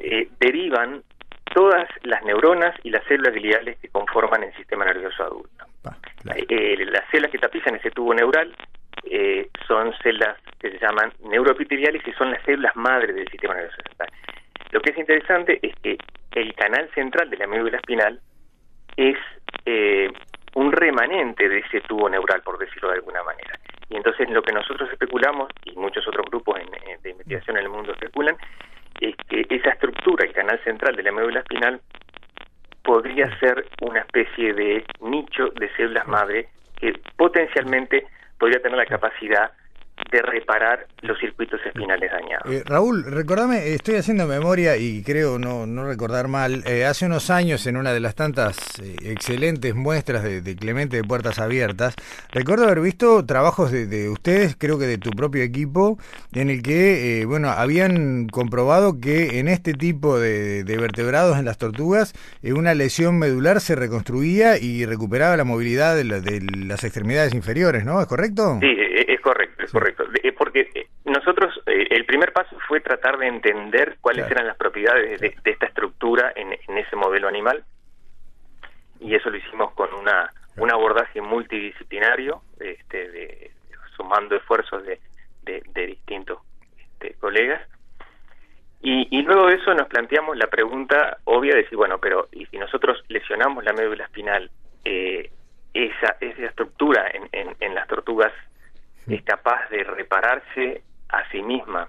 eh, 0.05 0.29
derivan 0.41 1.03
todas 1.53 1.89
las 2.03 2.23
neuronas 2.25 2.75
y 2.83 2.91
las 2.91 3.05
células 3.05 3.35
gliales 3.35 3.79
que 3.79 3.89
conforman 3.89 4.43
el 4.43 4.55
sistema 4.55 4.85
nervioso 4.85 5.23
adulto. 5.23 5.67
Eh, 6.49 6.77
las 6.87 7.09
células 7.11 7.31
que 7.31 7.39
tapizan 7.39 7.77
ese 7.77 7.91
tubo 7.91 8.15
neural 8.15 8.55
eh, 9.05 9.49
son 9.67 9.93
células 10.03 10.37
que 10.59 10.71
se 10.71 10.79
llaman 10.79 11.13
neuroepiteliales 11.25 12.07
y 12.07 12.13
son 12.13 12.31
las 12.31 12.43
células 12.45 12.75
madres 12.77 13.15
del 13.15 13.29
sistema 13.29 13.55
nervioso 13.55 13.77
central. 13.85 14.09
Lo 14.71 14.81
que 14.81 14.91
es 14.93 14.99
interesante 14.99 15.59
es 15.63 15.75
que 15.83 15.99
el 16.33 16.55
canal 16.55 16.89
central 16.95 17.29
de 17.29 17.37
la 17.37 17.47
médula 17.47 17.77
espinal 17.77 18.21
es 18.97 19.17
un 20.55 20.73
remanente 20.73 21.49
de 21.49 21.61
ese 21.61 21.81
tubo 21.83 22.09
neural, 22.09 22.43
por 22.43 22.59
decirlo 22.59 22.89
de 22.89 22.97
alguna 22.97 23.23
manera. 23.23 23.59
Y 23.89 23.97
entonces 23.97 24.29
lo 24.31 24.43
que 24.43 24.53
nosotros 24.53 24.91
especulamos, 24.91 25.51
y 25.65 25.77
muchos 25.77 26.07
otros 26.09 26.27
grupos 26.27 26.59
de 27.03 27.11
investigación 27.11 27.57
en 27.57 27.65
el 27.65 27.69
mundo 27.69 27.93
especulan, 27.93 28.37
es 29.03 29.17
que 29.29 29.47
esa 29.51 29.71
estructura, 29.71 30.25
el 30.25 30.33
canal 30.33 30.61
central 30.65 30.97
de 30.97 31.03
la 31.03 31.13
médula 31.13 31.41
espinal, 31.41 31.81
podría 32.83 33.37
ser 33.39 33.67
una 33.81 34.01
especie 34.01 34.53
de 34.55 34.85
nicho 35.01 35.49
de 35.51 35.69
células 35.77 36.07
madre 36.07 36.49
que 36.77 36.93
potencialmente 37.17 38.07
podría 38.39 38.61
tener 38.61 38.79
la 38.79 38.87
capacidad 38.87 39.53
de 40.11 40.23
reparar 40.23 40.87
los 41.03 41.19
circuitos 41.19 41.61
espinales 41.67 42.11
dañados. 42.11 42.51
Eh, 42.51 42.63
Raúl, 42.65 43.05
recordame, 43.05 43.75
estoy 43.75 43.97
haciendo 43.97 44.27
memoria 44.27 44.77
y 44.77 45.03
creo 45.03 45.39
no, 45.39 45.67
no 45.67 45.85
recordar 45.85 46.29
mal, 46.29 46.63
eh, 46.67 46.85
hace 46.85 47.07
unos 47.07 47.29
años 47.31 47.67
en 47.67 47.77
una 47.77 47.93
de 47.93 48.01
las 48.01 48.15
tantas 48.15 48.57
eh, 48.81 48.97
excelentes 49.05 49.75
muestras 49.75 50.23
de, 50.23 50.57
Clemente 50.57 50.97
de 50.97 51.05
Puertas 51.05 51.39
Abiertas, 51.39 51.97
recuerdo 52.31 52.65
haber 52.65 52.81
visto 52.81 53.25
trabajos 53.27 53.73
de, 53.73 54.09
ustedes, 54.09 54.55
creo 54.57 54.79
que 54.79 54.87
de 54.87 54.99
tu 54.99 55.11
propio 55.11 55.43
equipo, 55.43 55.99
en 56.33 56.51
el 56.51 56.63
que, 56.63 57.25
bueno, 57.27 57.49
habían 57.51 58.29
comprobado 58.29 59.01
que 59.01 59.41
en 59.41 59.49
este 59.49 59.73
tipo 59.73 60.19
de, 60.19 60.63
vertebrados 60.65 61.39
en 61.39 61.45
las 61.45 61.59
tortugas, 61.59 62.15
una 62.43 62.75
lesión 62.75 63.19
medular 63.19 63.61
se 63.61 63.75
reconstruía 63.75 64.59
y 64.59 64.85
recuperaba 64.85 65.37
la 65.37 65.45
movilidad 65.45 65.97
de, 65.97 66.05
de 66.21 66.41
las 66.67 66.85
extremidades 66.85 67.35
inferiores, 67.35 67.85
¿no? 67.85 68.01
¿Es 68.01 68.07
correcto? 68.07 68.59
Sí, 68.61 68.77
es 69.09 69.21
correcto, 69.21 69.65
es 69.65 69.73
correcto. 69.73 70.05
Eh, 70.23 70.33
porque 70.33 70.69
eh, 70.75 70.87
nosotros, 71.05 71.61
eh, 71.67 71.89
el 71.91 72.05
primer 72.05 72.33
paso 72.33 72.57
fue 72.69 72.81
tratar 72.81 73.19
de 73.19 73.27
entender 73.27 73.97
cuáles 74.01 74.31
eran 74.31 74.47
las 74.47 74.57
propiedades 74.57 75.21
de, 75.21 75.35
esta 75.45 75.67
estructura 75.67 76.33
en, 76.37 76.53
ese 76.77 76.97
modelo 76.97 77.29
animal, 77.29 77.65
y 79.01 79.15
eso 79.15 79.31
lo 79.31 79.37
hicimos 79.37 79.73
con 79.73 79.93
una 79.95 80.33
un 80.59 80.71
abordaje 80.71 81.23
multidisciplinario, 81.23 82.43
este, 82.61 83.11
de, 83.11 83.51
sumando 83.97 84.37
esfuerzos 84.37 84.85
de, 84.85 85.01
de, 85.43 85.87
distintos 85.87 86.41
este, 86.79 87.15
colegas. 87.15 87.67
Y, 88.83 89.09
y, 89.11 89.23
luego 89.23 89.47
de 89.47 89.55
eso 89.55 89.73
nos 89.73 89.89
planteamos 89.89 90.37
la 90.37 90.49
pregunta 90.49 91.17
obvia 91.25 91.55
de 91.55 91.63
decir, 91.63 91.79
bueno, 91.79 91.99
pero 91.99 92.29
¿y 92.33 92.45
si 92.47 92.59
nosotros 92.59 93.03
lesionamos 93.09 93.65
la 93.65 93.73
médula 93.73 94.05
espinal, 94.05 94.51
esa, 94.85 96.17
esa 96.21 96.47
estructura 96.47 97.11
en, 97.15 97.29
en, 97.33 97.57
en 97.61 97.75
las 97.75 97.89
tortugas 97.89 98.33
es 99.09 99.23
capaz 99.23 99.69
de 99.71 99.85
repararse 99.85 100.83
a 101.13 101.29
sí 101.31 101.43
misma. 101.43 101.89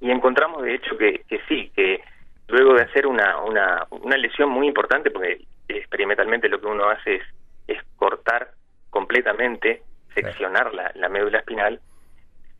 Y 0.00 0.10
encontramos 0.10 0.62
de 0.62 0.74
hecho 0.74 0.96
que, 0.96 1.24
que 1.28 1.40
sí, 1.48 1.70
que 1.74 2.02
luego 2.48 2.74
de 2.74 2.82
hacer 2.82 3.06
una, 3.06 3.40
una, 3.40 3.86
una 3.90 4.16
lesión 4.16 4.48
muy 4.50 4.66
importante, 4.66 5.10
porque 5.10 5.44
experimentalmente 5.68 6.48
lo 6.48 6.60
que 6.60 6.66
uno 6.66 6.88
hace 6.88 7.16
es, 7.16 7.22
es 7.66 7.78
cortar 7.96 8.50
completamente, 8.90 9.82
seccionar 10.14 10.72
la, 10.72 10.92
la 10.94 11.08
médula 11.08 11.38
espinal, 11.38 11.80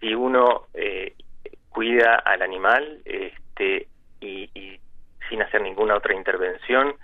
si 0.01 0.15
uno 0.15 0.67
eh, 0.75 1.15
cuida 1.69 2.17
al 2.17 2.43
animal 2.43 3.01
este, 3.05 3.89
y, 4.21 4.51
y, 4.55 4.81
sin 5.29 5.43
hacer 5.43 5.63
ninguna 5.63 5.97
otra 5.97 6.15
intervención, 6.15 6.95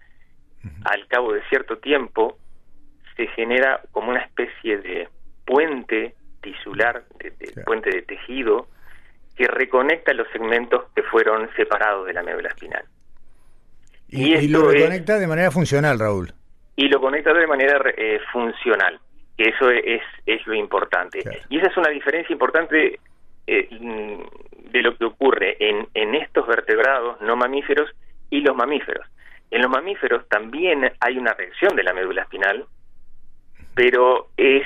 al 0.84 1.06
cabo 1.06 1.32
de 1.32 1.42
cierto 1.48 1.78
tiempo 1.78 2.36
se 3.16 3.26
genera 3.28 3.80
como 3.92 4.10
una 4.10 4.20
especie 4.20 4.78
de 4.78 5.08
puente 5.46 6.14
tisular, 6.40 7.04
de, 7.18 7.62
puente 7.64 7.90
de 7.90 8.02
tejido, 8.02 8.68
que 9.36 9.46
reconecta 9.46 10.12
los 10.12 10.28
segmentos 10.32 10.84
que 10.94 11.02
fueron 11.04 11.48
separados 11.56 12.06
de 12.06 12.12
la 12.12 12.22
médula 12.22 12.48
espinal. 12.48 12.84
Y, 14.08 14.48
lo 14.48 14.68
reconecta 14.68 15.18
de 15.18 15.26
manera 15.26 15.50
funcional, 15.50 15.98
Raúl. 15.98 16.32
Y 16.76 16.88
lo 16.88 17.00
conecta 17.00 17.32
de 17.32 17.46
manera 17.46 17.80
eh, 17.96 18.18
funcional, 18.32 18.98
que 19.36 19.50
eso 19.50 19.70
es, 19.70 20.02
es 20.26 20.46
lo 20.46 20.54
importante. 20.54 21.20
Y 21.48 21.58
esa 21.58 21.68
es 21.68 21.76
una 21.76 21.90
diferencia 21.90 22.32
importante 22.32 22.98
eh, 23.46 23.68
de 24.72 24.82
lo 24.82 24.96
que 24.96 25.04
ocurre 25.04 25.56
en, 25.60 25.88
en 25.94 26.14
estos 26.14 26.46
vertebrados 26.46 27.20
no 27.20 27.36
mamíferos 27.36 27.90
y 28.30 28.40
los 28.40 28.56
mamíferos. 28.56 29.06
En 29.50 29.62
los 29.62 29.70
mamíferos 29.70 30.28
también 30.28 30.92
hay 31.00 31.18
una 31.18 31.34
reacción 31.34 31.74
de 31.74 31.82
la 31.82 31.92
médula 31.92 32.22
espinal, 32.22 32.66
pero 33.74 34.28
es 34.36 34.62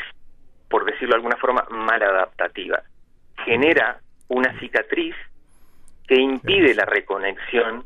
por 0.74 0.86
decirlo 0.86 1.10
de 1.10 1.18
alguna 1.18 1.36
forma, 1.36 1.64
maladaptativa. 1.70 2.82
Genera 3.44 4.00
una 4.26 4.58
cicatriz 4.58 5.14
que 6.08 6.16
impide 6.16 6.74
la 6.74 6.84
reconexión 6.84 7.84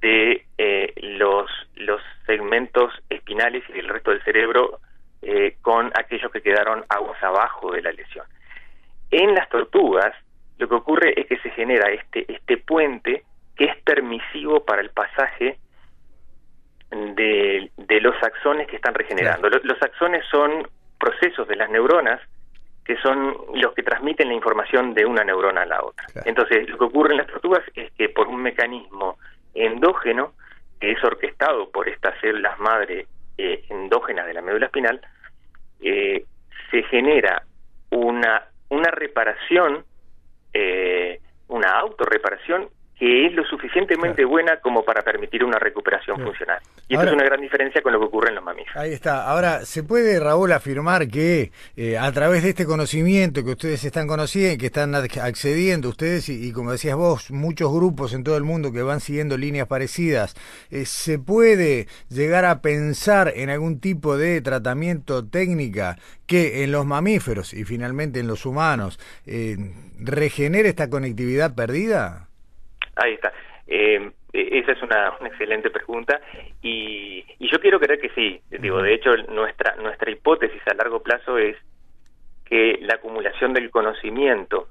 de 0.00 0.46
eh, 0.56 0.94
los, 1.18 1.50
los 1.74 2.00
segmentos 2.24 2.94
espinales 3.10 3.62
y 3.68 3.74
del 3.74 3.90
resto 3.90 4.10
del 4.10 4.24
cerebro 4.24 4.80
eh, 5.20 5.58
con 5.60 5.92
aquellos 5.94 6.32
que 6.32 6.40
quedaron 6.40 6.82
aguas 6.88 7.22
abajo 7.22 7.72
de 7.72 7.82
la 7.82 7.92
lesión. 7.92 8.24
En 9.10 9.34
las 9.34 9.46
tortugas, 9.50 10.14
lo 10.56 10.66
que 10.66 10.76
ocurre 10.76 11.20
es 11.20 11.26
que 11.26 11.36
se 11.40 11.50
genera 11.50 11.90
este, 11.90 12.24
este 12.32 12.56
puente 12.56 13.24
que 13.54 13.66
es 13.66 13.76
permisivo 13.82 14.64
para 14.64 14.80
el 14.80 14.88
pasaje 14.88 15.58
de, 16.90 17.70
de 17.76 18.00
los 18.00 18.14
axones 18.22 18.66
que 18.66 18.76
están 18.76 18.94
regenerando. 18.94 19.50
Los, 19.50 19.62
los 19.62 19.82
axones 19.82 20.24
son 20.30 20.66
procesos 21.04 21.46
de 21.46 21.56
las 21.56 21.68
neuronas 21.68 22.20
que 22.84 22.96
son 22.98 23.36
los 23.54 23.74
que 23.74 23.82
transmiten 23.82 24.28
la 24.28 24.34
información 24.34 24.94
de 24.94 25.04
una 25.04 25.24
neurona 25.24 25.62
a 25.62 25.66
la 25.66 25.82
otra. 25.82 26.06
Entonces, 26.24 26.68
lo 26.68 26.78
que 26.78 26.84
ocurre 26.84 27.12
en 27.12 27.18
las 27.18 27.26
tortugas 27.26 27.62
es 27.74 27.90
que 27.92 28.08
por 28.08 28.28
un 28.28 28.42
mecanismo 28.42 29.18
endógeno, 29.54 30.32
que 30.80 30.92
es 30.92 31.04
orquestado 31.04 31.70
por 31.70 31.88
estas 31.88 32.18
células 32.20 32.58
madre 32.58 33.06
eh, 33.38 33.64
endógenas 33.70 34.26
de 34.26 34.34
la 34.34 34.42
médula 34.42 34.66
espinal, 34.66 35.00
eh, 35.80 36.24
se 36.70 36.82
genera 36.84 37.42
una, 37.90 38.48
una 38.68 38.90
reparación, 38.90 39.84
eh, 40.52 41.20
una 41.48 41.70
autorreparación 41.80 42.68
que 42.98 43.26
es 43.26 43.32
lo 43.32 43.44
suficientemente 43.44 44.24
buena 44.24 44.58
como 44.60 44.84
para 44.84 45.02
permitir 45.02 45.44
una 45.44 45.58
recuperación 45.58 46.20
funcional. 46.20 46.58
Y 46.88 46.94
eso 46.94 47.04
es 47.04 47.12
una 47.12 47.24
gran 47.24 47.40
diferencia 47.40 47.82
con 47.82 47.92
lo 47.92 47.98
que 47.98 48.06
ocurre 48.06 48.28
en 48.28 48.36
los 48.36 48.44
mamíferos. 48.44 48.76
Ahí 48.76 48.92
está. 48.92 49.28
Ahora, 49.28 49.64
¿se 49.64 49.82
puede, 49.82 50.20
Raúl, 50.20 50.52
afirmar 50.52 51.08
que 51.08 51.50
eh, 51.76 51.98
a 51.98 52.12
través 52.12 52.44
de 52.44 52.50
este 52.50 52.66
conocimiento 52.66 53.44
que 53.44 53.50
ustedes 53.50 53.84
están 53.84 54.06
conociendo, 54.06 54.60
que 54.60 54.66
están 54.66 54.94
accediendo 54.94 55.88
ustedes 55.88 56.28
y, 56.28 56.52
como 56.52 56.72
decías 56.72 56.96
vos, 56.96 57.30
muchos 57.30 57.72
grupos 57.72 58.14
en 58.14 58.22
todo 58.22 58.36
el 58.36 58.44
mundo 58.44 58.70
que 58.70 58.82
van 58.82 59.00
siguiendo 59.00 59.36
líneas 59.36 59.66
parecidas, 59.66 60.36
eh, 60.70 60.84
¿se 60.84 61.18
puede 61.18 61.88
llegar 62.10 62.44
a 62.44 62.60
pensar 62.60 63.32
en 63.34 63.50
algún 63.50 63.80
tipo 63.80 64.16
de 64.16 64.40
tratamiento 64.40 65.26
técnica 65.26 65.98
que 66.26 66.62
en 66.62 66.70
los 66.70 66.86
mamíferos 66.86 67.54
y 67.54 67.64
finalmente 67.64 68.20
en 68.20 68.28
los 68.28 68.46
humanos 68.46 69.00
eh, 69.26 69.56
regenere 69.98 70.68
esta 70.68 70.88
conectividad 70.88 71.54
perdida? 71.54 72.28
Ahí 72.96 73.14
está. 73.14 73.32
Eh, 73.66 74.10
e, 74.32 74.58
esa 74.58 74.72
es 74.72 74.82
una, 74.82 75.14
excelente 75.24 75.70
pregunta 75.70 76.20
y, 76.60 77.24
yo 77.40 77.60
quiero 77.60 77.78
creer 77.78 78.00
que 78.00 78.10
sí. 78.10 78.40
Digo, 78.50 78.82
de 78.82 78.94
hecho, 78.94 79.16
nuestra 79.28 79.76
nuestra 79.76 80.10
hipótesis 80.10 80.60
a 80.66 80.74
largo 80.74 81.02
plazo 81.02 81.38
es 81.38 81.56
que 82.44 82.78
la 82.82 82.94
acumulación 82.94 83.52
del 83.52 83.70
conocimiento 83.70 84.68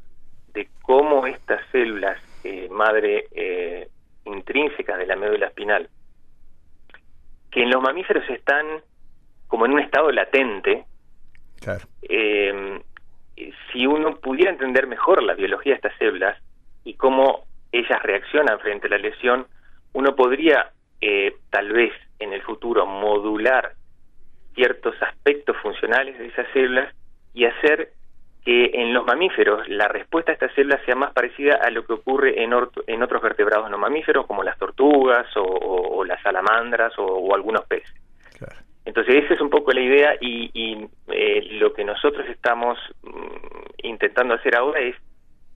de 0.54 0.68
cómo 0.82 1.26
estas 1.26 1.62
células 1.72 2.18
eh, 2.44 2.68
madre 2.70 3.28
eh, 3.32 3.88
intrínsecas 4.26 4.98
de 4.98 5.06
la 5.06 5.16
médula 5.16 5.48
espinal, 5.48 5.90
que 7.52 7.64
en 7.64 7.70
los 7.70 7.82
mamíferos 7.82 8.30
están 8.30 8.66
como 9.48 9.66
en 9.66 9.74
un 9.74 9.80
estado 9.80 10.12
latente, 10.12 10.86
eh, 12.02 12.82
si 13.72 13.88
uno 13.88 14.18
pudiera 14.18 14.52
entender 14.52 14.88
mejor 14.88 15.24
la 15.24 15.34
biología 15.34 15.74
de 15.74 15.76
estas 15.78 15.98
células 15.98 16.38
y 16.84 16.96
cómo 16.96 17.46
ellas 17.74 18.02
reaccionan 18.04 18.60
frente 18.60 18.88
a 18.88 18.92
la 18.92 18.98
lesión, 19.00 19.48
uno 19.94 20.16
podría 20.16 20.72
eh, 21.02 21.36
tal 21.50 21.74
vez 21.74 21.92
en 22.20 22.32
el 22.32 22.42
futuro 22.44 22.86
modular 22.86 23.74
ciertos 24.56 24.96
aspectos 25.02 25.58
funcionales 25.58 26.18
de 26.18 26.28
esas 26.28 26.48
células 26.54 26.94
y 27.34 27.46
hacer 27.46 27.90
que 28.46 28.72
en 28.74 28.94
los 28.94 29.06
mamíferos 29.06 29.68
la 29.70 29.88
respuesta 29.88 30.32
a 30.32 30.34
estas 30.34 30.54
células 30.54 30.82
sea 30.86 30.96
más 30.96 31.14
parecida 31.14 31.56
a 31.56 31.70
lo 31.72 31.86
que 31.86 31.94
ocurre 31.94 32.44
en, 32.44 32.54
en 32.88 33.04
otros 33.04 33.22
vertebrados 33.22 33.70
no 33.72 33.78
mamíferos 33.78 34.28
como 34.28 34.44
las 34.44 34.58
tortugas 34.58 35.26
o, 35.36 36.04
las 36.06 36.22
salamandras 36.22 36.94
o, 36.98 37.34
algunos 37.34 37.66
peces. 37.66 37.94
Entonces 38.86 39.24
esa 39.24 39.34
es 39.34 39.42
un 39.42 39.50
poco 39.50 39.72
la 39.72 39.80
idea 39.80 40.16
y, 40.20 40.88
eh, 41.08 41.48
lo 41.54 41.74
que 41.74 41.86
nosotros 41.86 42.28
estamos 42.28 42.78
mm, 43.02 43.88
intentando 43.88 44.34
hacer 44.34 44.58
ahora 44.58 44.82
es 44.82 44.96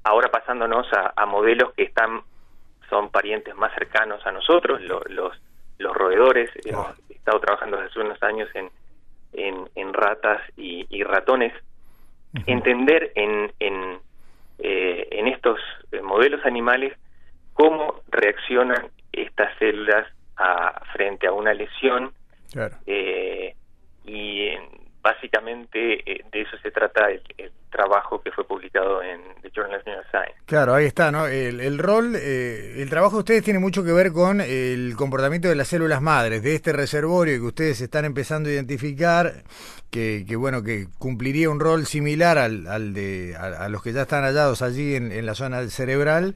ahora 0.07 0.29
pasándonos 0.29 0.87
a, 0.93 1.25
modelos 1.25 1.73
que 1.73 1.83
están 1.83 2.21
son 2.89 3.09
parientes 3.09 3.53
más 3.55 3.73
cercanos 3.73 4.25
a 4.25 4.31
nosotros, 4.31 4.81
los, 4.81 5.33
los 5.77 5.93
roedores. 5.95 6.49
Hemos 6.63 6.87
estado 7.09 7.39
trabajando 7.41 7.77
desde 7.77 7.89
hace 7.89 7.99
unos 7.99 8.23
años 8.23 8.49
en, 8.53 8.69
en, 9.75 9.93
ratas 9.93 10.41
y, 10.55 11.03
ratones. 11.03 11.53
Entender 12.45 13.11
en, 13.15 13.51
en, 13.59 13.99
eh, 14.59 15.07
en 15.11 15.27
estos 15.27 15.59
eh, 15.91 16.01
modelos 16.01 16.45
animales 16.45 16.93
cómo 17.53 18.01
reaccionan 18.09 18.89
estas 19.11 19.57
células 19.57 20.07
a, 20.37 20.79
frente 20.93 21.27
a 21.27 21.33
una 21.33 21.53
lesión 21.53 22.13
eh, 22.85 23.55
y 24.05 24.49
básicamente 25.07 25.99
eh, 26.05 26.25
de 26.31 26.41
eso 26.41 26.57
se 26.61 26.71
trata 26.71 27.09
el, 27.09 27.21
trabajo 27.69 28.21
que 28.21 28.31
fue 28.31 28.47
publicado 28.47 29.03
en 29.03 29.19
The 29.41 29.51
Journal 29.53 29.79
of 29.79 29.85
Neuroscience. 29.85 30.33
Claro, 30.45 30.73
ahí 30.73 30.85
está, 30.85 31.11
¿no? 31.11 31.27
El, 31.27 31.77
rol, 31.77 32.15
eh, 32.15 32.75
el 32.77 32.89
trabajo 32.89 33.17
de 33.17 33.19
ustedes 33.19 33.43
tiene 33.43 33.59
mucho 33.59 33.83
que 33.83 33.91
ver 33.91 34.11
con 34.13 34.41
el 34.41 34.95
comportamiento 34.95 35.47
de 35.47 35.55
las 35.55 35.67
células 35.67 36.01
madres, 36.01 36.41
de 36.41 36.55
este 36.55 36.73
reservorio 36.73 37.35
que 37.35 37.45
ustedes 37.45 37.81
están 37.81 38.05
empezando 38.05 38.49
a 38.49 38.53
identificar, 38.53 39.43
que, 39.91 40.25
que 40.27 40.35
bueno, 40.35 40.63
que 40.63 40.87
cumpliría 40.97 41.49
un 41.49 41.59
rol 41.59 41.85
similar 41.85 42.37
al, 42.37 42.65
al 42.67 42.93
de 42.93 43.35
a, 43.37 43.69
los 43.69 43.83
que 43.83 43.93
ya 43.93 44.03
están 44.03 44.23
hallados 44.23 44.61
allí 44.61 44.95
en, 44.95 45.11
en 45.11 45.25
la 45.25 45.35
zona 45.35 45.67
cerebral. 45.67 46.35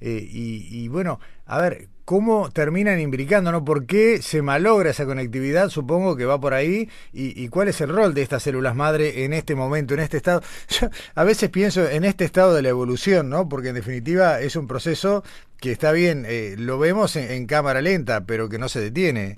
Eh, 0.00 0.24
y, 0.26 0.84
y 0.84 0.88
bueno, 0.88 1.20
a 1.44 1.60
ver, 1.60 1.88
cómo 2.08 2.50
terminan 2.50 2.98
imbricando, 3.00 3.52
¿no? 3.52 3.66
¿Por 3.66 3.86
qué 3.86 4.22
se 4.22 4.40
malogra 4.40 4.88
esa 4.88 5.04
conectividad? 5.04 5.68
Supongo 5.68 6.16
que 6.16 6.24
va 6.24 6.40
por 6.40 6.54
ahí. 6.54 6.88
¿Y, 7.12 7.46
cuál 7.50 7.68
es 7.68 7.82
el 7.82 7.90
rol 7.90 8.14
de 8.14 8.22
estas 8.22 8.42
células 8.42 8.74
madre 8.74 9.24
en 9.24 9.34
este 9.34 9.54
momento, 9.54 9.92
en 9.92 10.00
este 10.00 10.16
estado? 10.16 10.40
a 11.14 11.24
veces 11.24 11.50
pienso 11.50 11.86
en 11.86 12.06
este 12.06 12.24
estado 12.24 12.54
de 12.54 12.62
la 12.62 12.70
evolución, 12.70 13.28
¿no? 13.28 13.46
Porque 13.46 13.68
en 13.68 13.74
definitiva 13.74 14.40
es 14.40 14.56
un 14.56 14.66
proceso 14.66 15.22
que 15.60 15.70
está 15.70 15.92
bien, 15.92 16.24
eh, 16.26 16.54
lo 16.56 16.78
vemos 16.78 17.14
en, 17.14 17.46
cámara 17.46 17.82
lenta, 17.82 18.24
pero 18.26 18.48
que 18.48 18.56
no 18.56 18.70
se 18.70 18.80
detiene. 18.80 19.36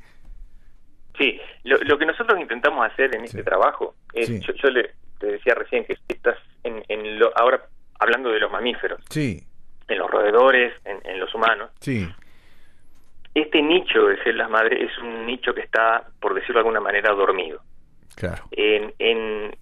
Sí, 1.19 1.41
lo, 1.65 1.99
que 1.99 2.07
nosotros 2.07 2.39
intentamos 2.39 2.87
hacer 2.87 3.17
en 3.17 3.25
este 3.25 3.43
trabajo 3.43 3.97
es, 4.13 4.29
yo, 4.29 4.71
le, 4.71 4.93
te 5.19 5.27
decía 5.27 5.57
recién 5.57 5.85
que 5.87 5.97
estás 6.07 6.39
en, 6.63 6.85
en 6.87 7.19
lo, 7.19 7.37
ahora 7.37 7.67
hablando 7.99 8.31
de 8.31 8.39
los 8.39 8.53
mamíferos. 8.53 9.01
Sí. 9.11 9.43
En 9.89 9.99
los 9.99 10.09
roedores, 10.09 10.73
en, 10.85 11.01
en 11.03 11.19
los 11.19 11.35
humanos. 11.35 11.71
Sí 11.81 12.09
este 13.35 13.63
nicho 13.63 14.07
de 14.07 14.23
células 14.23 14.51
madre 14.51 14.85
es 14.85 14.99
un 14.99 15.27
nicho 15.27 15.55
que 15.55 15.63
está, 15.63 16.05
por 16.21 16.35
decirlo 16.35 16.55
de 16.55 16.61
alguna 16.61 16.81
manera, 16.81 17.13
dormido. 17.13 17.61
Claro. 18.17 18.45
En, 18.51 18.93
en, 18.99 19.57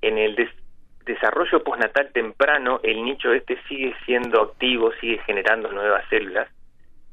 en 0.00 0.18
el 0.18 0.50
desarrollo 1.04 1.62
postnatal 1.62 2.10
temprano, 2.12 2.80
el 2.82 3.04
nicho 3.04 3.32
este 3.32 3.60
sigue 3.68 3.94
siendo 4.06 4.40
activo, 4.42 4.92
sigue 5.00 5.18
generando 5.26 5.70
nuevas 5.70 6.04
células, 6.08 6.48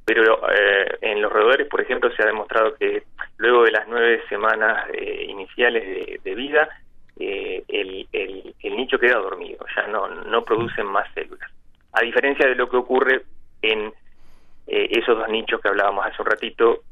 pero 0.05 0.50
eh, 0.51 0.98
en 1.01 1.22
los 1.22 1.32
roedores, 1.32 1.67
por 1.67 1.82
ejemplo, 1.82 2.12
se 2.12 2.24
ha 2.24 2.27
demostrado 2.27 2.75
que 2.75 3.03
luego 3.38 3.63
de 3.63 3.72
las 3.72 3.88
nueve 3.88 4.22
semanas 4.29 4.86
eh, 4.94 5.25
iniciales 5.27 6.22
de, 6.24 6.36
vida, 6.36 6.70
eh, 7.20 7.63
el, 7.67 8.08
el, 8.12 8.55
el, 8.62 8.75
nicho 8.75 9.00
queda 9.00 9.17
dormido, 9.17 9.65
ya 9.75 9.88
no, 9.88 10.08
no 10.08 10.44
producen 10.44 10.86
más 10.86 11.12
células. 11.13 11.50
A 11.94 12.01
diferencia 12.01 12.48
de 12.48 12.55
lo 12.55 12.70
que 12.70 12.77
ocurre 12.77 13.24
en 13.62 13.91
eh, 14.67 14.88
esos 14.91 15.17
dos 15.17 15.29
nichos 15.29 15.62
que 15.62 15.69
hablábamos 15.69 16.05
hace 16.05 16.22
un 16.22 16.27
ratito 16.27 16.84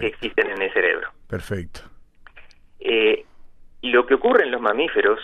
que 0.00 0.06
existen 0.06 0.50
en 0.50 0.62
el 0.62 0.72
cerebro. 0.72 1.10
Perfecto. 1.28 1.80
Eh, 2.80 3.24
lo 3.82 4.04
que 4.06 4.14
ocurre 4.14 4.44
en 4.44 4.50
los 4.50 4.60
mamíferos, 4.60 5.20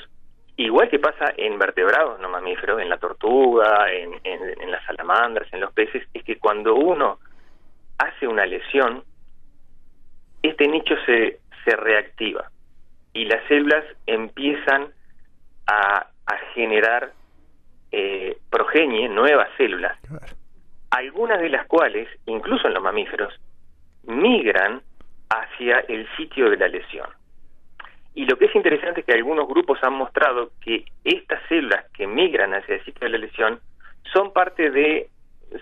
igual 0.56 0.88
que 0.88 0.98
pasa 0.98 1.32
en 1.36 1.58
vertebrados 1.58 2.20
no 2.20 2.28
mamíferos, 2.28 2.80
en 2.80 2.88
la 2.88 2.98
tortuga, 2.98 3.92
en, 3.92 4.20
en, 4.22 4.70
las 4.70 4.84
salamandras, 4.84 5.52
en 5.52 5.60
los 5.60 5.72
peces, 5.72 6.06
es 6.14 6.22
que 6.22 6.38
cuando 6.38 6.74
uno 6.74 7.18
hace 7.98 8.28
una 8.28 8.46
lesión, 8.46 9.02
este 10.42 10.68
nicho 10.68 10.94
se, 11.06 11.40
se 11.64 11.76
reactiva 11.76 12.50
y 13.12 13.24
las 13.24 13.42
células 13.48 13.84
empiezan 14.06 14.92
a, 15.66 16.06
a 16.26 16.36
generar 16.54 17.12
eh, 17.90 18.38
progenie, 18.50 19.08
nuevas 19.08 19.48
células 19.56 19.98
algunas 20.90 21.40
de 21.40 21.48
las 21.48 21.66
cuales, 21.66 22.08
incluso 22.26 22.68
en 22.68 22.74
los 22.74 22.82
mamíferos, 22.82 23.34
migran 24.04 24.82
hacia 25.28 25.80
el 25.80 26.08
sitio 26.16 26.50
de 26.50 26.56
la 26.56 26.68
lesión. 26.68 27.08
Y 28.14 28.24
lo 28.24 28.38
que 28.38 28.46
es 28.46 28.54
interesante 28.54 29.00
es 29.00 29.06
que 29.06 29.12
algunos 29.12 29.46
grupos 29.46 29.78
han 29.82 29.92
mostrado 29.94 30.50
que 30.60 30.84
estas 31.04 31.40
células 31.48 31.84
que 31.92 32.06
migran 32.06 32.54
hacia 32.54 32.76
el 32.76 32.84
sitio 32.84 33.06
de 33.06 33.10
la 33.10 33.18
lesión 33.18 33.60
son 34.12 34.32
parte 34.32 34.70
de, 34.70 35.08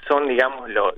son 0.07 0.29
digamos, 0.29 0.69
lo, 0.71 0.95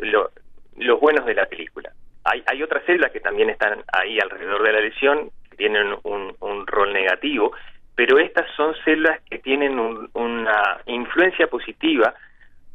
los 0.77 1.01
buenos 1.01 1.25
de 1.25 1.35
la 1.35 1.47
película. 1.47 1.93
Hay, 2.25 2.43
hay 2.47 2.63
otras 2.63 2.85
células 2.85 3.13
que 3.13 3.21
también 3.21 3.49
están 3.51 3.83
ahí 3.93 4.19
alrededor 4.19 4.63
de 4.65 4.73
la 4.73 4.81
lesión, 4.81 5.31
que 5.49 5.57
tienen 5.57 5.95
un, 6.03 6.35
un 6.41 6.67
rol 6.67 6.93
negativo, 6.93 7.53
pero 7.95 8.19
estas 8.19 8.47
son 8.55 8.75
células 8.85 9.23
que 9.23 9.39
tienen 9.39 9.79
una 10.13 10.81
influencia 10.85 11.47
positiva 11.47 12.15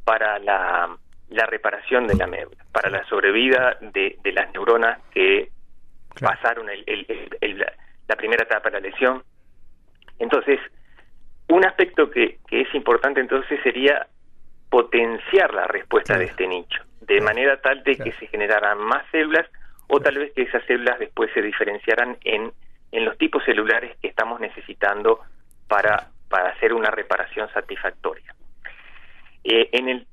para 0.03 0.39
la 0.39 0.97
la 1.31 1.45
reparación 1.45 2.07
de 2.07 2.15
la 2.15 2.27
médula, 2.27 2.63
para 2.71 2.89
la 2.89 3.03
sobrevida 3.05 3.77
de, 3.81 4.17
las 4.33 4.51
neuronas 4.53 4.99
que 5.11 5.49
pasaron 6.19 6.67
la 6.67 8.15
primera 8.15 8.43
etapa 8.43 8.69
de 8.69 8.81
la 8.81 8.89
lesión. 8.89 9.23
Entonces, 10.19 10.59
un 11.47 11.65
aspecto 11.65 12.09
que, 12.09 12.39
es 12.51 12.75
importante 12.75 13.21
entonces 13.21 13.59
sería 13.63 14.07
potenciar 14.69 15.53
la 15.53 15.67
respuesta 15.67 16.17
de 16.17 16.25
este 16.25 16.47
nicho, 16.47 16.83
de 17.01 17.21
manera 17.21 17.59
tal 17.61 17.83
de 17.83 17.95
que 17.97 18.11
se 18.13 18.27
generaran 18.27 18.77
más 18.77 19.03
células 19.11 19.47
o 19.87 19.99
tal 19.99 20.17
vez 20.17 20.33
que 20.33 20.43
esas 20.43 20.63
células 20.65 20.99
después 20.99 21.31
se 21.33 21.41
diferenciaran 21.41 22.17
en, 22.23 22.51
en 22.91 23.05
los 23.05 23.17
tipos 23.17 23.43
celulares 23.43 23.97
que 24.01 24.07
estamos 24.07 24.39
necesitando 24.39 25.19
para, 25.67 26.09
para 26.29 26.49
hacer 26.49 26.73
una 26.73 26.91
reparación 26.91 27.49
satisfactoria. 27.53 28.33
Eh, 29.43 29.69
en 29.71 29.89
el 29.89 30.07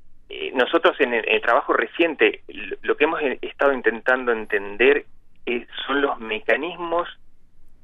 nosotros 0.54 0.94
en 1.00 1.14
el, 1.14 1.40
trabajo 1.40 1.72
reciente 1.72 2.42
lo 2.82 2.96
que 2.96 3.04
hemos 3.04 3.20
estado 3.40 3.72
intentando 3.72 4.32
entender 4.32 5.06
son 5.86 6.02
los 6.02 6.18
mecanismos 6.20 7.08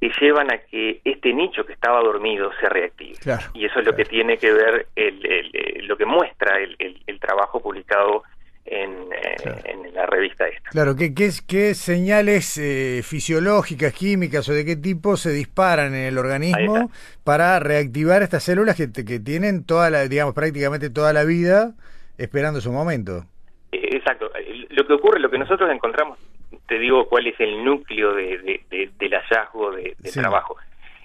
que 0.00 0.10
llevan 0.20 0.52
a 0.52 0.58
que 0.58 1.00
este 1.04 1.32
nicho 1.32 1.64
que 1.64 1.72
estaba 1.72 2.00
dormido 2.00 2.50
se 2.60 2.68
reactive. 2.68 3.16
y 3.54 3.64
eso 3.64 3.80
es 3.80 3.86
lo 3.86 3.94
que 3.94 4.04
tiene 4.04 4.36
que 4.36 4.52
ver, 4.52 4.86
el, 4.96 5.86
lo 5.86 5.96
que 5.96 6.04
muestra 6.04 6.58
el, 6.58 7.20
trabajo 7.20 7.58
publicado 7.60 8.22
en, 8.66 8.90
eh, 8.90 9.62
en, 9.64 9.94
la 9.94 10.04
revista 10.04 10.46
esta. 10.46 10.68
Claro, 10.68 10.94
¿qué, 10.94 11.14
qué, 11.14 11.30
qué 11.48 11.74
señales 11.74 12.58
eh, 12.58 13.00
fisiológicas, 13.02 13.94
químicas 13.94 14.46
o 14.50 14.52
de 14.52 14.66
qué 14.66 14.76
tipo 14.76 15.16
se 15.16 15.30
disparan 15.30 15.94
en 15.94 16.04
el 16.04 16.18
organismo 16.18 16.90
para 17.22 17.58
reactivar 17.60 18.22
estas 18.22 18.42
células 18.42 18.76
que, 18.76 18.92
que 18.92 19.20
tienen 19.20 19.64
toda 19.64 19.88
la, 19.88 20.06
digamos, 20.06 20.34
prácticamente 20.34 20.90
toda 20.90 21.14
la 21.14 21.24
vida 21.24 21.72
esperando 22.18 22.60
su 22.60 22.72
momento. 22.72 23.24
Eh, 23.72 23.88
exacto. 23.92 24.30
Lo 24.70 24.86
que 24.86 24.92
ocurre, 24.92 25.20
lo 25.20 25.30
que 25.30 25.38
nosotros 25.38 25.70
encontramos, 25.70 26.18
te 26.66 26.78
digo 26.78 27.08
cuál 27.08 27.26
es 27.26 27.38
el 27.40 27.64
núcleo 27.64 28.14
de, 28.14 28.60
del 28.98 29.14
hallazgo 29.14 29.72
de, 29.72 29.96
trabajo. 30.12 30.56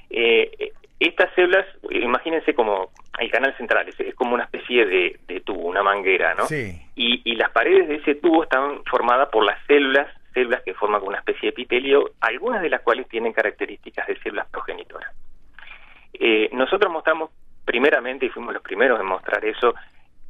Eh, 0.10 0.72
estas 1.00 1.34
células, 1.34 1.66
imagínense 1.90 2.54
como 2.54 2.92
el 3.20 3.32
canal 3.32 3.56
central, 3.58 3.88
es, 3.88 4.16
como 4.16 4.34
una 4.34 4.44
especie 4.44 4.86
de, 4.86 5.42
tubo, 5.46 5.62
una 5.62 5.82
manguera, 5.82 6.34
¿no? 6.36 6.46
Sí. 6.46 6.80
Y, 6.96 7.22
y 7.24 7.36
las 7.36 7.52
paredes 7.52 7.88
de 7.88 7.96
ese 7.96 8.16
tubo 8.16 8.44
están 8.44 8.84
formadas 8.86 9.30
por 9.30 9.46
las 9.46 9.58
células, 9.66 10.08
células 10.34 10.62
que 10.64 10.74
forman 10.74 11.02
una 11.04 11.20
especie 11.20 11.42
de 11.44 11.50
epitelio, 11.50 12.12
algunas 12.20 12.62
de 12.62 12.70
las 12.70 12.82
cuales 12.82 13.08
tienen 13.08 13.34
características 13.34 14.08
de 14.08 14.20
células 14.20 14.48
progenitoras. 14.50 15.14
Eh, 16.14 16.50
nosotros 16.52 16.92
mostramos 16.92 17.32
primeramente, 17.64 18.26
y 18.26 18.30
fuimos 18.30 18.54
los 18.54 18.64
primeros 18.64 19.00
en 19.00 19.06
mostrar 19.06 19.44
eso, 19.46 19.76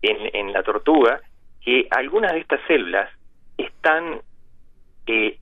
en, 0.01 0.53
la 0.53 0.63
tortuga 0.63 1.21
que 1.61 1.87
algunas 1.91 2.33
de 2.33 2.39
estas 2.39 2.61
células 2.67 3.09
están 3.57 4.21
eh, 5.07 5.37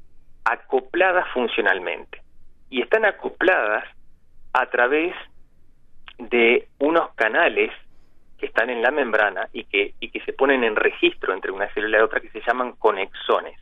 acopladas 0.46 1.28
funcionalmente 1.34 2.22
y 2.70 2.82
están 2.82 3.06
acopladas 3.06 3.86
a 4.54 4.66
través 4.68 5.14
de 6.18 6.68
unos 6.80 7.14
canales 7.14 7.72
que 8.40 8.48
están 8.48 8.70
en 8.70 8.82
la 8.82 8.92
membrana 8.92 9.50
y 9.54 9.64
que, 9.66 9.94
y 10.00 10.10
que 10.10 10.22
se 10.22 10.34
ponen 10.34 10.64
en 10.64 10.76
registro 10.76 11.34
entre 11.34 11.52
una 11.52 11.72
célula 11.74 12.00
y 12.00 12.02
otra 12.02 12.20
que 12.20 12.30
se 12.30 12.42
llaman 12.42 12.74
conexones. 12.74 13.60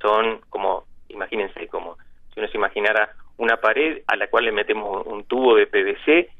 Son 0.00 0.40
como, 0.50 0.84
imagínense, 1.08 1.68
como 1.68 1.96
si 2.32 2.40
uno 2.40 2.48
se 2.48 2.56
imaginara 2.56 3.14
una 3.36 3.58
pared 3.58 4.02
a 4.06 4.16
la 4.16 4.28
cual 4.28 4.44
le 4.44 4.52
metemos 4.52 5.06
un 5.06 5.24
tubo 5.24 5.54
de 5.56 5.66
PVC 5.66 6.30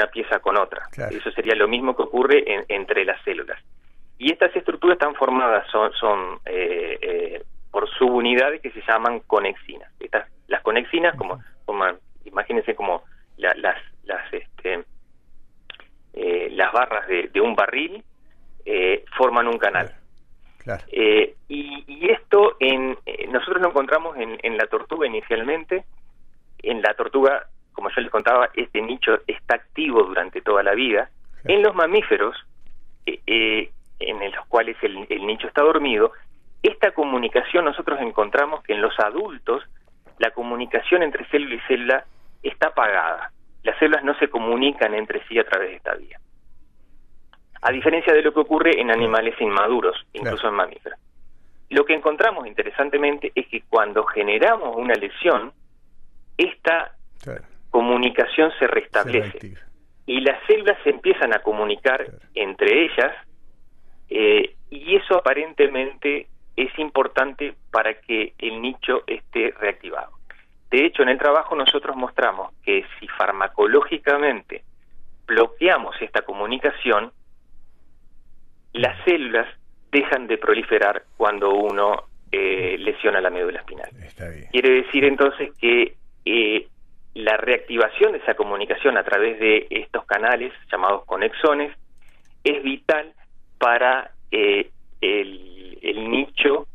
una 0.00 0.10
pieza 0.10 0.38
con 0.40 0.56
otra. 0.56 0.88
Eso 1.10 1.30
sería 1.32 1.54
lo 1.54 1.68
mismo 1.68 1.94
que 1.94 2.02
ocurre 2.02 2.64
entre 2.68 3.04
las 3.04 3.22
células. 3.22 3.58
Y 4.18 4.32
estas 4.32 4.54
estructuras 4.54 4.96
están 4.96 5.14
formadas, 5.14 5.66
son, 5.70 5.92
son 5.92 6.40
eh, 6.44 6.98
eh, 7.00 7.44
por 7.70 7.88
subunidades 7.90 8.60
que 8.60 8.70
se 8.70 8.82
llaman 8.86 9.20
conexinas. 9.20 9.90
Estas, 10.00 10.28
las 10.46 10.62
conexinas, 10.62 11.16
como, 11.16 11.42
como 11.64 11.84
imagínense 12.24 12.74
como 12.74 13.02
las, 13.36 13.56
las, 13.56 13.78
este, 14.32 14.84
eh, 16.14 16.48
las 16.52 16.72
barras 16.72 17.06
de, 17.08 17.40
un 17.40 17.54
barril, 17.54 18.02
forman 19.16 19.48
un 19.48 19.58
canal. 19.58 19.94
y, 20.92 21.34
y, 21.48 22.10
esto 22.10 22.56
en, 22.60 22.96
nosotros 23.30 23.60
lo 23.62 23.68
encontramos 23.68 24.16
en, 24.16 24.38
en 24.42 24.56
la 24.56 24.66
tortuga 24.66 25.06
inicialmente. 25.06 25.84
En 26.62 26.82
la 26.82 26.92
tortuga 26.94 27.48
yo 28.00 28.04
les 28.04 28.10
contaba, 28.10 28.50
este 28.54 28.80
nicho 28.80 29.20
está 29.26 29.56
activo 29.56 30.02
durante 30.02 30.40
toda 30.40 30.62
la 30.62 30.74
vida. 30.74 31.10
En 31.44 31.62
los 31.62 31.74
mamíferos, 31.74 32.36
eh, 33.06 33.20
eh, 33.26 33.70
en 34.00 34.32
los 34.32 34.46
cuales 34.46 34.76
el, 34.82 35.26
nicho 35.26 35.46
está 35.46 35.62
dormido, 35.62 36.12
esta 36.62 36.92
comunicación 36.92 37.64
nosotros 37.64 38.00
encontramos 38.00 38.62
que 38.62 38.74
en 38.74 38.82
los 38.82 38.98
adultos 38.98 39.62
la 40.18 40.30
comunicación 40.30 41.02
entre 41.02 41.24
célula 41.26 41.54
y 41.54 41.60
célula 41.60 42.04
está 42.42 42.68
apagada. 42.68 43.32
Las 43.62 43.78
células 43.78 44.04
no 44.04 44.14
se 44.18 44.28
comunican 44.28 44.94
entre 44.94 45.26
sí 45.26 45.38
a 45.38 45.44
través 45.44 45.70
de 45.70 45.76
esta 45.76 45.94
vía. 45.94 46.18
A 47.62 47.70
diferencia 47.70 48.12
de 48.14 48.22
lo 48.22 48.32
que 48.32 48.40
ocurre 48.40 48.80
en 48.80 48.90
animales 48.90 49.38
inmaduros, 49.40 49.96
incluso 50.14 50.48
en 50.48 50.54
mamíferos. 50.54 50.98
Lo 51.68 51.84
que 51.84 51.94
encontramos 51.94 52.46
interesantemente 52.46 53.32
es 53.34 53.46
que 53.48 53.62
cuando 53.68 54.04
generamos 54.04 54.76
una 54.76 54.94
lesión, 54.94 55.52
esta 56.36 56.94
comunicación 57.70 58.52
se 58.58 58.66
restablece. 58.66 59.54
Y 60.06 60.20
las 60.20 60.44
células 60.46 60.76
se 60.82 60.90
empiezan 60.90 61.32
a 61.32 61.40
comunicar 61.40 62.04
entre 62.34 62.84
ellas 62.84 63.14
eh, 64.08 64.54
y 64.70 64.96
eso 64.96 65.16
aparentemente 65.16 66.26
es 66.56 66.76
importante 66.78 67.54
para 67.70 67.94
que 67.94 68.34
el 68.38 68.60
nicho 68.60 69.04
esté 69.06 69.54
reactivado. 69.58 70.12
De 70.70 70.84
hecho, 70.84 71.02
en 71.02 71.08
el 71.08 71.18
trabajo 71.18 71.54
nosotros 71.54 71.96
mostramos 71.96 72.52
que 72.64 72.84
si 72.98 73.08
farmacológicamente 73.08 74.62
bloqueamos 75.26 75.94
esta 76.00 76.22
comunicación, 76.22 77.12
las 78.72 79.02
células 79.04 79.46
dejan 79.90 80.26
de 80.26 80.38
proliferar 80.38 81.04
cuando 81.16 81.50
uno 81.50 82.04
eh, 82.30 82.76
lesiona 82.78 83.20
la 83.20 83.30
médula 83.30 83.60
espinal. 83.60 83.90
Quiere 84.52 84.82
decir 84.82 85.04
entonces 85.04 85.50
que 85.60 85.96
eh, 86.24 86.68
la 87.14 87.36
reactivación 87.36 88.12
de 88.12 88.18
esa 88.18 88.34
comunicación 88.34 88.96
a 88.96 89.04
través 89.04 89.38
de 89.40 89.66
estos 89.70 90.04
canales 90.04 90.52
llamados 90.70 91.04
conexones 91.04 91.76
es 92.44 92.62
vital 92.62 93.12
para 93.58 94.12
eh, 94.30 94.70
el, 95.00 96.10
nicho 96.10 96.66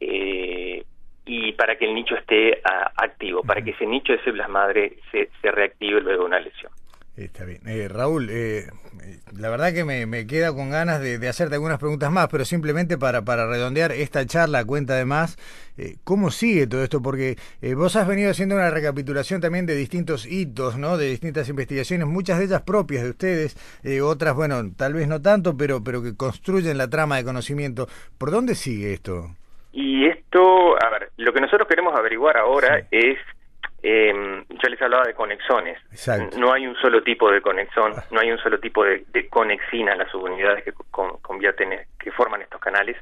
eh, 0.00 0.84
y 1.26 1.52
para 1.52 1.76
que 1.76 1.84
el 1.84 1.94
nicho 1.94 2.16
esté 2.16 2.60
ah, 2.64 2.92
activo, 2.96 3.42
para 3.42 3.62
que 3.62 3.70
ese 3.70 3.86
nicho 3.86 4.12
de 4.12 4.22
células 4.24 4.48
madre 4.48 4.96
se, 5.10 5.30
se 5.40 5.50
reactive 5.50 6.00
luego 6.00 6.22
de 6.22 6.26
una 6.26 6.40
lesión. 6.40 6.72
Está 7.16 7.44
bien. 7.44 7.60
Eh, 7.66 7.88
Raúl, 7.88 8.28
eh, 8.30 8.68
la 9.38 9.50
verdad 9.50 9.74
que 9.74 9.84
me, 9.84 10.06
me 10.06 10.26
queda 10.26 10.54
con 10.54 10.70
ganas 10.70 10.98
de, 10.98 11.28
hacerte 11.28 11.56
algunas 11.56 11.78
preguntas 11.78 12.10
más, 12.10 12.28
pero 12.28 12.46
simplemente 12.46 12.96
para, 12.96 13.22
para 13.22 13.46
redondear 13.46 13.92
esta 13.92 14.24
charla, 14.24 14.64
cuenta 14.64 14.94
de 14.94 15.04
más, 15.04 15.36
eh, 15.76 15.96
¿cómo 16.04 16.30
sigue 16.30 16.66
todo 16.66 16.82
esto? 16.82 17.02
Porque 17.02 17.36
vos 17.76 17.96
has 17.96 18.08
venido 18.08 18.30
haciendo 18.30 18.54
una 18.54 18.70
recapitulación 18.70 19.42
también 19.42 19.66
de 19.66 19.74
distintos 19.74 20.24
hitos, 20.24 20.78
¿no? 20.78 20.96
De 20.96 21.10
distintas 21.10 21.50
investigaciones, 21.50 22.06
muchas 22.06 22.38
de 22.38 22.46
ellas 22.46 22.62
propias 22.62 23.02
de 23.02 23.10
ustedes, 23.10 23.56
otras, 24.02 24.34
bueno, 24.34 24.62
tal 24.74 24.94
vez 24.94 25.06
no 25.06 25.20
tanto, 25.20 25.54
pero, 25.54 25.84
pero 25.84 26.02
que 26.02 26.16
construyen 26.16 26.78
la 26.78 26.88
trama 26.88 27.16
de 27.16 27.24
conocimiento. 27.24 27.88
¿Por 28.16 28.30
dónde 28.30 28.54
sigue 28.54 28.94
esto? 28.94 29.26
Y 29.70 30.06
esto, 30.06 30.82
a 30.82 30.88
ver, 30.88 31.10
lo 31.18 31.32
que 31.34 31.40
nosotros 31.42 31.68
queremos 31.68 31.94
averiguar 31.94 32.38
ahora 32.38 32.86
es 32.90 33.18
eh, 33.82 34.44
yo 34.48 34.68
les 34.68 34.80
hablaba 34.80 35.04
de 35.04 35.14
conexones. 35.14 35.78
No 36.38 36.52
hay 36.52 36.66
un 36.66 36.76
solo 36.76 37.02
tipo 37.02 37.30
de 37.30 37.40
conexión, 37.40 37.92
no 38.12 38.20
hay 38.20 38.30
un 38.30 38.38
solo 38.38 38.60
tipo 38.60 38.84
de, 38.84 39.04
conexina 39.28 39.92
en 39.92 39.98
las 39.98 40.10
subunidades 40.10 40.64
que 40.64 40.72
convierten, 41.20 41.80
que 41.98 42.12
forman 42.12 42.42
estos 42.42 42.60
canales. 42.60 42.96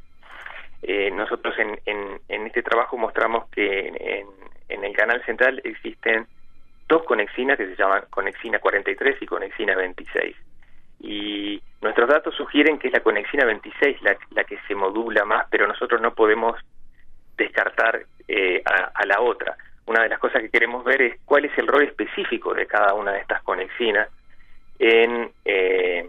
Eh, 0.83 1.11
nosotros 1.11 1.55
en, 1.59 1.79
en, 1.85 2.47
este 2.47 2.63
trabajo 2.63 2.97
mostramos 2.97 3.47
que 3.51 3.89
en, 3.89 4.27
en, 4.71 4.85
el 4.85 4.97
canal 4.97 5.23
central 5.27 5.61
existen 5.65 6.27
dos 6.89 7.03
conexinas 7.05 7.59
que 7.59 7.67
se 7.67 7.77
llaman 7.77 8.05
conexina 8.09 8.59
43 8.59 9.21
y 9.21 9.27
conexina 9.27 9.77
26. 9.77 10.35
Y 11.01 11.63
nuestros 11.83 12.09
datos 12.09 12.35
sugieren 12.35 12.79
que 12.79 12.89
es 12.89 12.95
la 12.95 13.01
conexina 13.01 13.45
26 13.45 14.01
la, 14.03 14.17
la 14.31 14.45
que 14.45 14.59
se 14.67 14.75
modula 14.75 15.27
más, 15.27 15.47
pero 15.51 15.67
nosotros 15.67 16.01
no 16.01 16.15
podemos 16.15 16.59
descartar 17.37 18.01
eh, 18.29 18.63
a 18.65 19.07
la 19.07 19.21
otra 19.21 19.57
una 19.91 20.05
de 20.05 20.09
las 20.09 20.21
cosas 20.21 20.41
que 20.41 20.51
queremos 20.51 20.85
ver 20.85 21.03
es 21.03 21.21
cuál 21.25 21.47
es 21.47 21.59
el 21.59 21.67
rol 21.67 21.83
específico 21.83 22.55
de 22.55 22.65
cada 22.69 22.95
una 22.95 23.11
de 23.11 23.19
estas 23.19 23.43
conexinas 23.43 24.09
en 24.79 25.33
eh, 25.45 26.09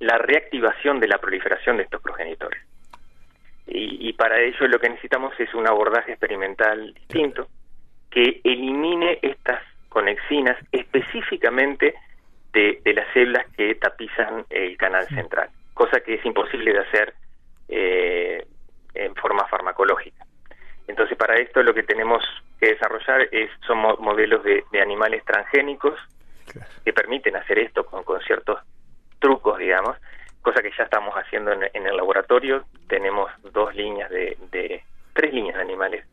la 0.00 0.18
reactivación 0.18 0.98
de 0.98 1.06
la 1.06 1.18
proliferación 1.18 1.76
de 1.76 1.84
estos 1.84 2.02
progenitores. 2.02 2.60
Y, 3.68 4.12
para 4.14 4.40
ello 4.40 4.66
lo 4.66 4.80
que 4.80 4.88
necesitamos 4.88 5.32
es 5.38 5.54
un 5.54 5.68
abordaje 5.68 6.10
experimental 6.10 6.92
distinto 6.92 7.46
que 8.10 8.40
elimine 8.42 9.20
estas 9.22 9.62
conexinas 9.88 10.56
específicamente 10.72 11.94
de, 12.52 12.82
las 12.92 13.06
células 13.14 13.46
que 13.56 13.76
tapizan 13.76 14.44
el 14.50 14.76
canal 14.76 15.06
central, 15.06 15.48
cosa 15.74 16.00
que 16.00 16.14
es 16.14 16.26
imposible 16.26 16.72
de 16.72 16.78
hacer 16.80 17.14
eh, 17.68 18.44
en 18.94 19.14
forma 19.14 19.46
farmacológica. 19.46 20.26
Entonces, 20.90 21.16
para 21.16 21.36
esto 21.36 21.62
lo 21.62 21.72
que 21.72 21.84
tenemos 21.84 22.20
que 22.58 22.70
desarrollar 22.70 23.28
es, 23.30 23.48
son 23.64 23.78
modelos 23.78 24.42
de, 24.42 24.64
animales 24.82 25.24
transgénicos 25.24 25.96
que 26.84 26.92
permiten 26.92 27.36
hacer 27.36 27.60
esto 27.60 27.86
con, 27.86 28.20
ciertos 28.22 28.58
trucos, 29.20 29.58
digamos, 29.58 29.96
cosa 30.42 30.60
que 30.60 30.72
ya 30.76 30.82
estamos 30.82 31.14
haciendo 31.14 31.52
en, 31.52 31.86
el 31.86 31.96
laboratorio. 31.96 32.64
Tenemos 32.88 33.30
dos 33.52 33.72
líneas 33.76 34.10
de, 34.10 34.82
tres 35.12 35.32
líneas 35.32 35.54
de 35.58 35.62
animales 35.62 36.04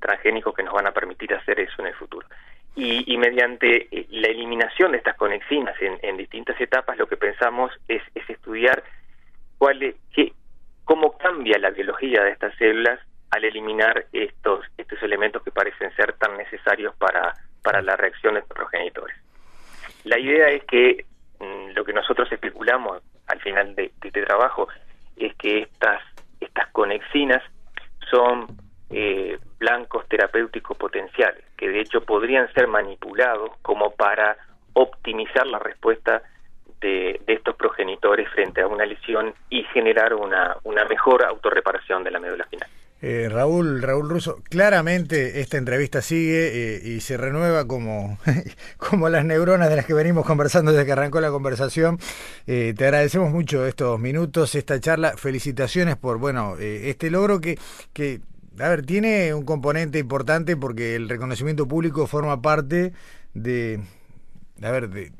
transgénicos 0.00 0.54
que 0.54 0.62
nos 0.62 0.74
van 0.74 0.86
a 0.86 0.92
permitir 0.92 1.32
hacer 1.32 1.58
eso 1.58 1.80
en 1.80 1.86
el 1.86 1.94
futuro. 1.94 2.26
Y, 2.74 3.16
mediante 3.16 3.88
eh, 3.90 4.06
la 4.10 4.28
eliminación 4.28 4.92
de 4.92 4.98
estas 4.98 5.16
conexinas 5.16 5.74
en, 5.80 6.16
distintas 6.18 6.60
etapas, 6.60 6.98
lo 6.98 7.08
que 7.08 7.16
pensamos 7.16 7.72
es, 7.88 8.02
estudiar 8.28 8.84
cuál 9.56 9.82
es, 9.82 9.94
qué, 10.12 10.34
cómo 10.84 11.16
cambia 11.16 11.58
la 11.58 11.70
biología 11.70 12.22
de 12.22 12.32
estas 12.32 12.54
células 12.56 13.00
al 13.30 13.44
eliminar 13.44 14.06
estos, 14.12 14.64
estos 14.76 15.02
elementos 15.02 15.42
que 15.42 15.50
parecen 15.50 15.94
ser 15.96 16.12
tan 16.14 16.36
necesarios 16.36 16.94
para, 16.96 17.34
para 17.62 17.82
la 17.82 17.96
reacción 17.96 18.34
de 18.34 18.40
estos 18.40 18.56
progenitores. 18.56 19.16
La 20.04 20.18
idea 20.18 20.48
es 20.48 20.64
que 20.64 21.04
mm, 21.40 21.74
lo 21.74 21.84
que 21.84 21.92
nosotros 21.92 22.30
especulamos 22.30 23.02
al 23.26 23.40
final 23.40 23.74
de, 23.74 23.92
este 24.02 24.22
trabajo 24.22 24.68
es 25.16 25.34
que 25.36 25.62
estas, 25.62 26.00
estas 26.40 26.68
conexinas 26.70 27.42
son 28.10 28.46
eh, 28.90 29.38
blancos 29.58 30.06
terapéuticos 30.08 30.76
potenciales, 30.76 31.44
que 31.56 31.68
de 31.68 31.80
hecho 31.80 32.02
podrían 32.02 32.52
ser 32.52 32.68
manipulados 32.68 33.50
como 33.62 33.90
para 33.90 34.36
optimizar 34.74 35.46
la 35.46 35.58
respuesta 35.58 36.22
de, 36.80 37.20
de, 37.26 37.32
estos 37.32 37.56
progenitores 37.56 38.28
frente 38.30 38.60
a 38.60 38.68
una 38.68 38.84
lesión 38.84 39.34
y 39.48 39.64
generar 39.64 40.14
una, 40.14 40.56
una 40.64 40.84
mejor 40.84 41.24
autorreparación 41.24 42.04
de 42.04 42.10
la 42.10 42.20
médula 42.20 42.44
espinal. 42.44 42.68
Eh, 43.02 43.28
Raúl, 43.30 43.82
Raúl 43.82 44.08
Russo, 44.08 44.42
claramente 44.48 45.40
esta 45.40 45.58
entrevista 45.58 46.00
sigue 46.00 46.76
eh, 46.76 46.88
y 46.88 47.00
se 47.00 47.18
renueva 47.18 47.66
como, 47.66 48.18
como 48.78 49.08
las 49.10 49.24
neuronas 49.24 49.68
de 49.68 49.76
las 49.76 49.84
que 49.84 49.92
venimos 49.92 50.24
conversando 50.24 50.72
desde 50.72 50.86
que 50.86 50.92
arrancó 50.92 51.20
la 51.20 51.30
conversación. 51.30 51.98
Eh, 52.46 52.74
te 52.76 52.84
agradecemos 52.84 53.30
mucho 53.30 53.66
estos 53.66 54.00
minutos, 54.00 54.54
esta 54.54 54.80
charla. 54.80 55.14
Felicitaciones 55.16 55.96
por 55.96 56.18
bueno 56.18 56.56
este 56.58 57.10
logro 57.10 57.40
que, 57.40 57.58
que, 57.92 58.20
a 58.58 58.68
ver, 58.68 58.86
tiene 58.86 59.34
un 59.34 59.44
componente 59.44 59.98
importante 59.98 60.56
porque 60.56 60.96
el 60.96 61.08
reconocimiento 61.08 61.68
público 61.68 62.06
forma 62.06 62.40
parte 62.40 62.92
de, 63.34 63.80
a 64.62 64.70
ver, 64.70 64.88
de 64.88 65.12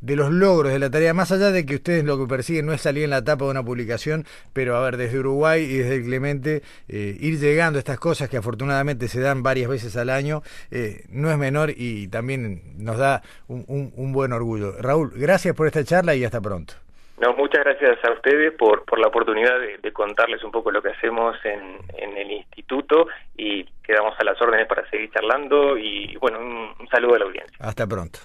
de 0.00 0.16
los 0.16 0.30
logros 0.30 0.72
de 0.72 0.78
la 0.78 0.90
tarea, 0.90 1.14
más 1.14 1.32
allá 1.32 1.50
de 1.50 1.66
que 1.66 1.76
ustedes 1.76 2.04
lo 2.04 2.18
que 2.18 2.26
persiguen 2.26 2.66
no 2.66 2.72
es 2.72 2.80
salir 2.80 3.04
en 3.04 3.10
la 3.10 3.24
tapa 3.24 3.44
de 3.44 3.50
una 3.50 3.62
publicación, 3.62 4.24
pero 4.52 4.76
a 4.76 4.82
ver, 4.82 4.96
desde 4.96 5.18
Uruguay 5.18 5.62
y 5.62 5.78
desde 5.78 5.96
el 5.96 6.04
Clemente, 6.04 6.62
eh, 6.88 7.16
ir 7.18 7.38
llegando 7.38 7.78
a 7.78 7.80
estas 7.80 7.98
cosas 7.98 8.28
que 8.28 8.36
afortunadamente 8.36 9.08
se 9.08 9.20
dan 9.20 9.42
varias 9.42 9.68
veces 9.68 9.96
al 9.96 10.10
año, 10.10 10.42
eh, 10.70 11.04
no 11.10 11.30
es 11.30 11.38
menor 11.38 11.70
y 11.70 12.08
también 12.08 12.62
nos 12.78 12.98
da 12.98 13.22
un, 13.48 14.12
buen 14.12 14.32
orgullo. 14.32 14.72
Raúl, 14.80 15.12
gracias 15.14 15.54
por 15.54 15.66
esta 15.66 15.84
charla 15.84 16.14
y 16.14 16.24
hasta 16.24 16.40
pronto. 16.40 16.74
No, 17.20 17.34
muchas 17.34 17.64
gracias 17.64 17.98
a 18.04 18.12
ustedes 18.12 18.52
por, 18.52 18.84
por 18.84 19.00
la 19.00 19.08
oportunidad 19.08 19.58
de, 19.82 19.92
contarles 19.92 20.44
un 20.44 20.52
poco 20.52 20.70
lo 20.70 20.80
que 20.80 20.90
hacemos 20.90 21.36
en, 21.44 21.78
en, 21.96 22.16
el 22.16 22.30
instituto 22.30 23.08
y 23.36 23.64
quedamos 23.82 24.14
a 24.20 24.24
las 24.24 24.40
órdenes 24.40 24.68
para 24.68 24.88
seguir 24.88 25.10
charlando 25.10 25.76
y 25.76 26.16
bueno, 26.18 26.38
un, 26.38 26.70
un 26.78 26.88
saludo 26.88 27.16
a 27.16 27.18
la 27.18 27.24
audiencia. 27.24 27.56
Hasta 27.58 27.86
pronto. 27.88 28.20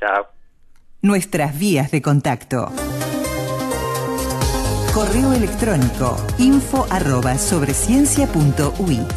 Chao. 0.00 0.37
Nuestras 1.00 1.56
vías 1.56 1.92
de 1.92 2.02
contacto. 2.02 2.72
Correo 4.92 5.32
electrónico 5.32 6.16
info 6.38 6.88
arroba 6.90 7.38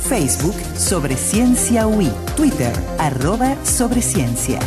Facebook 0.07 0.53
Sobre 0.77 1.17
Ciencia 1.17 1.87
Twitter 2.35 2.71
arroba 2.99 3.55
Sobreciencia 3.65 4.59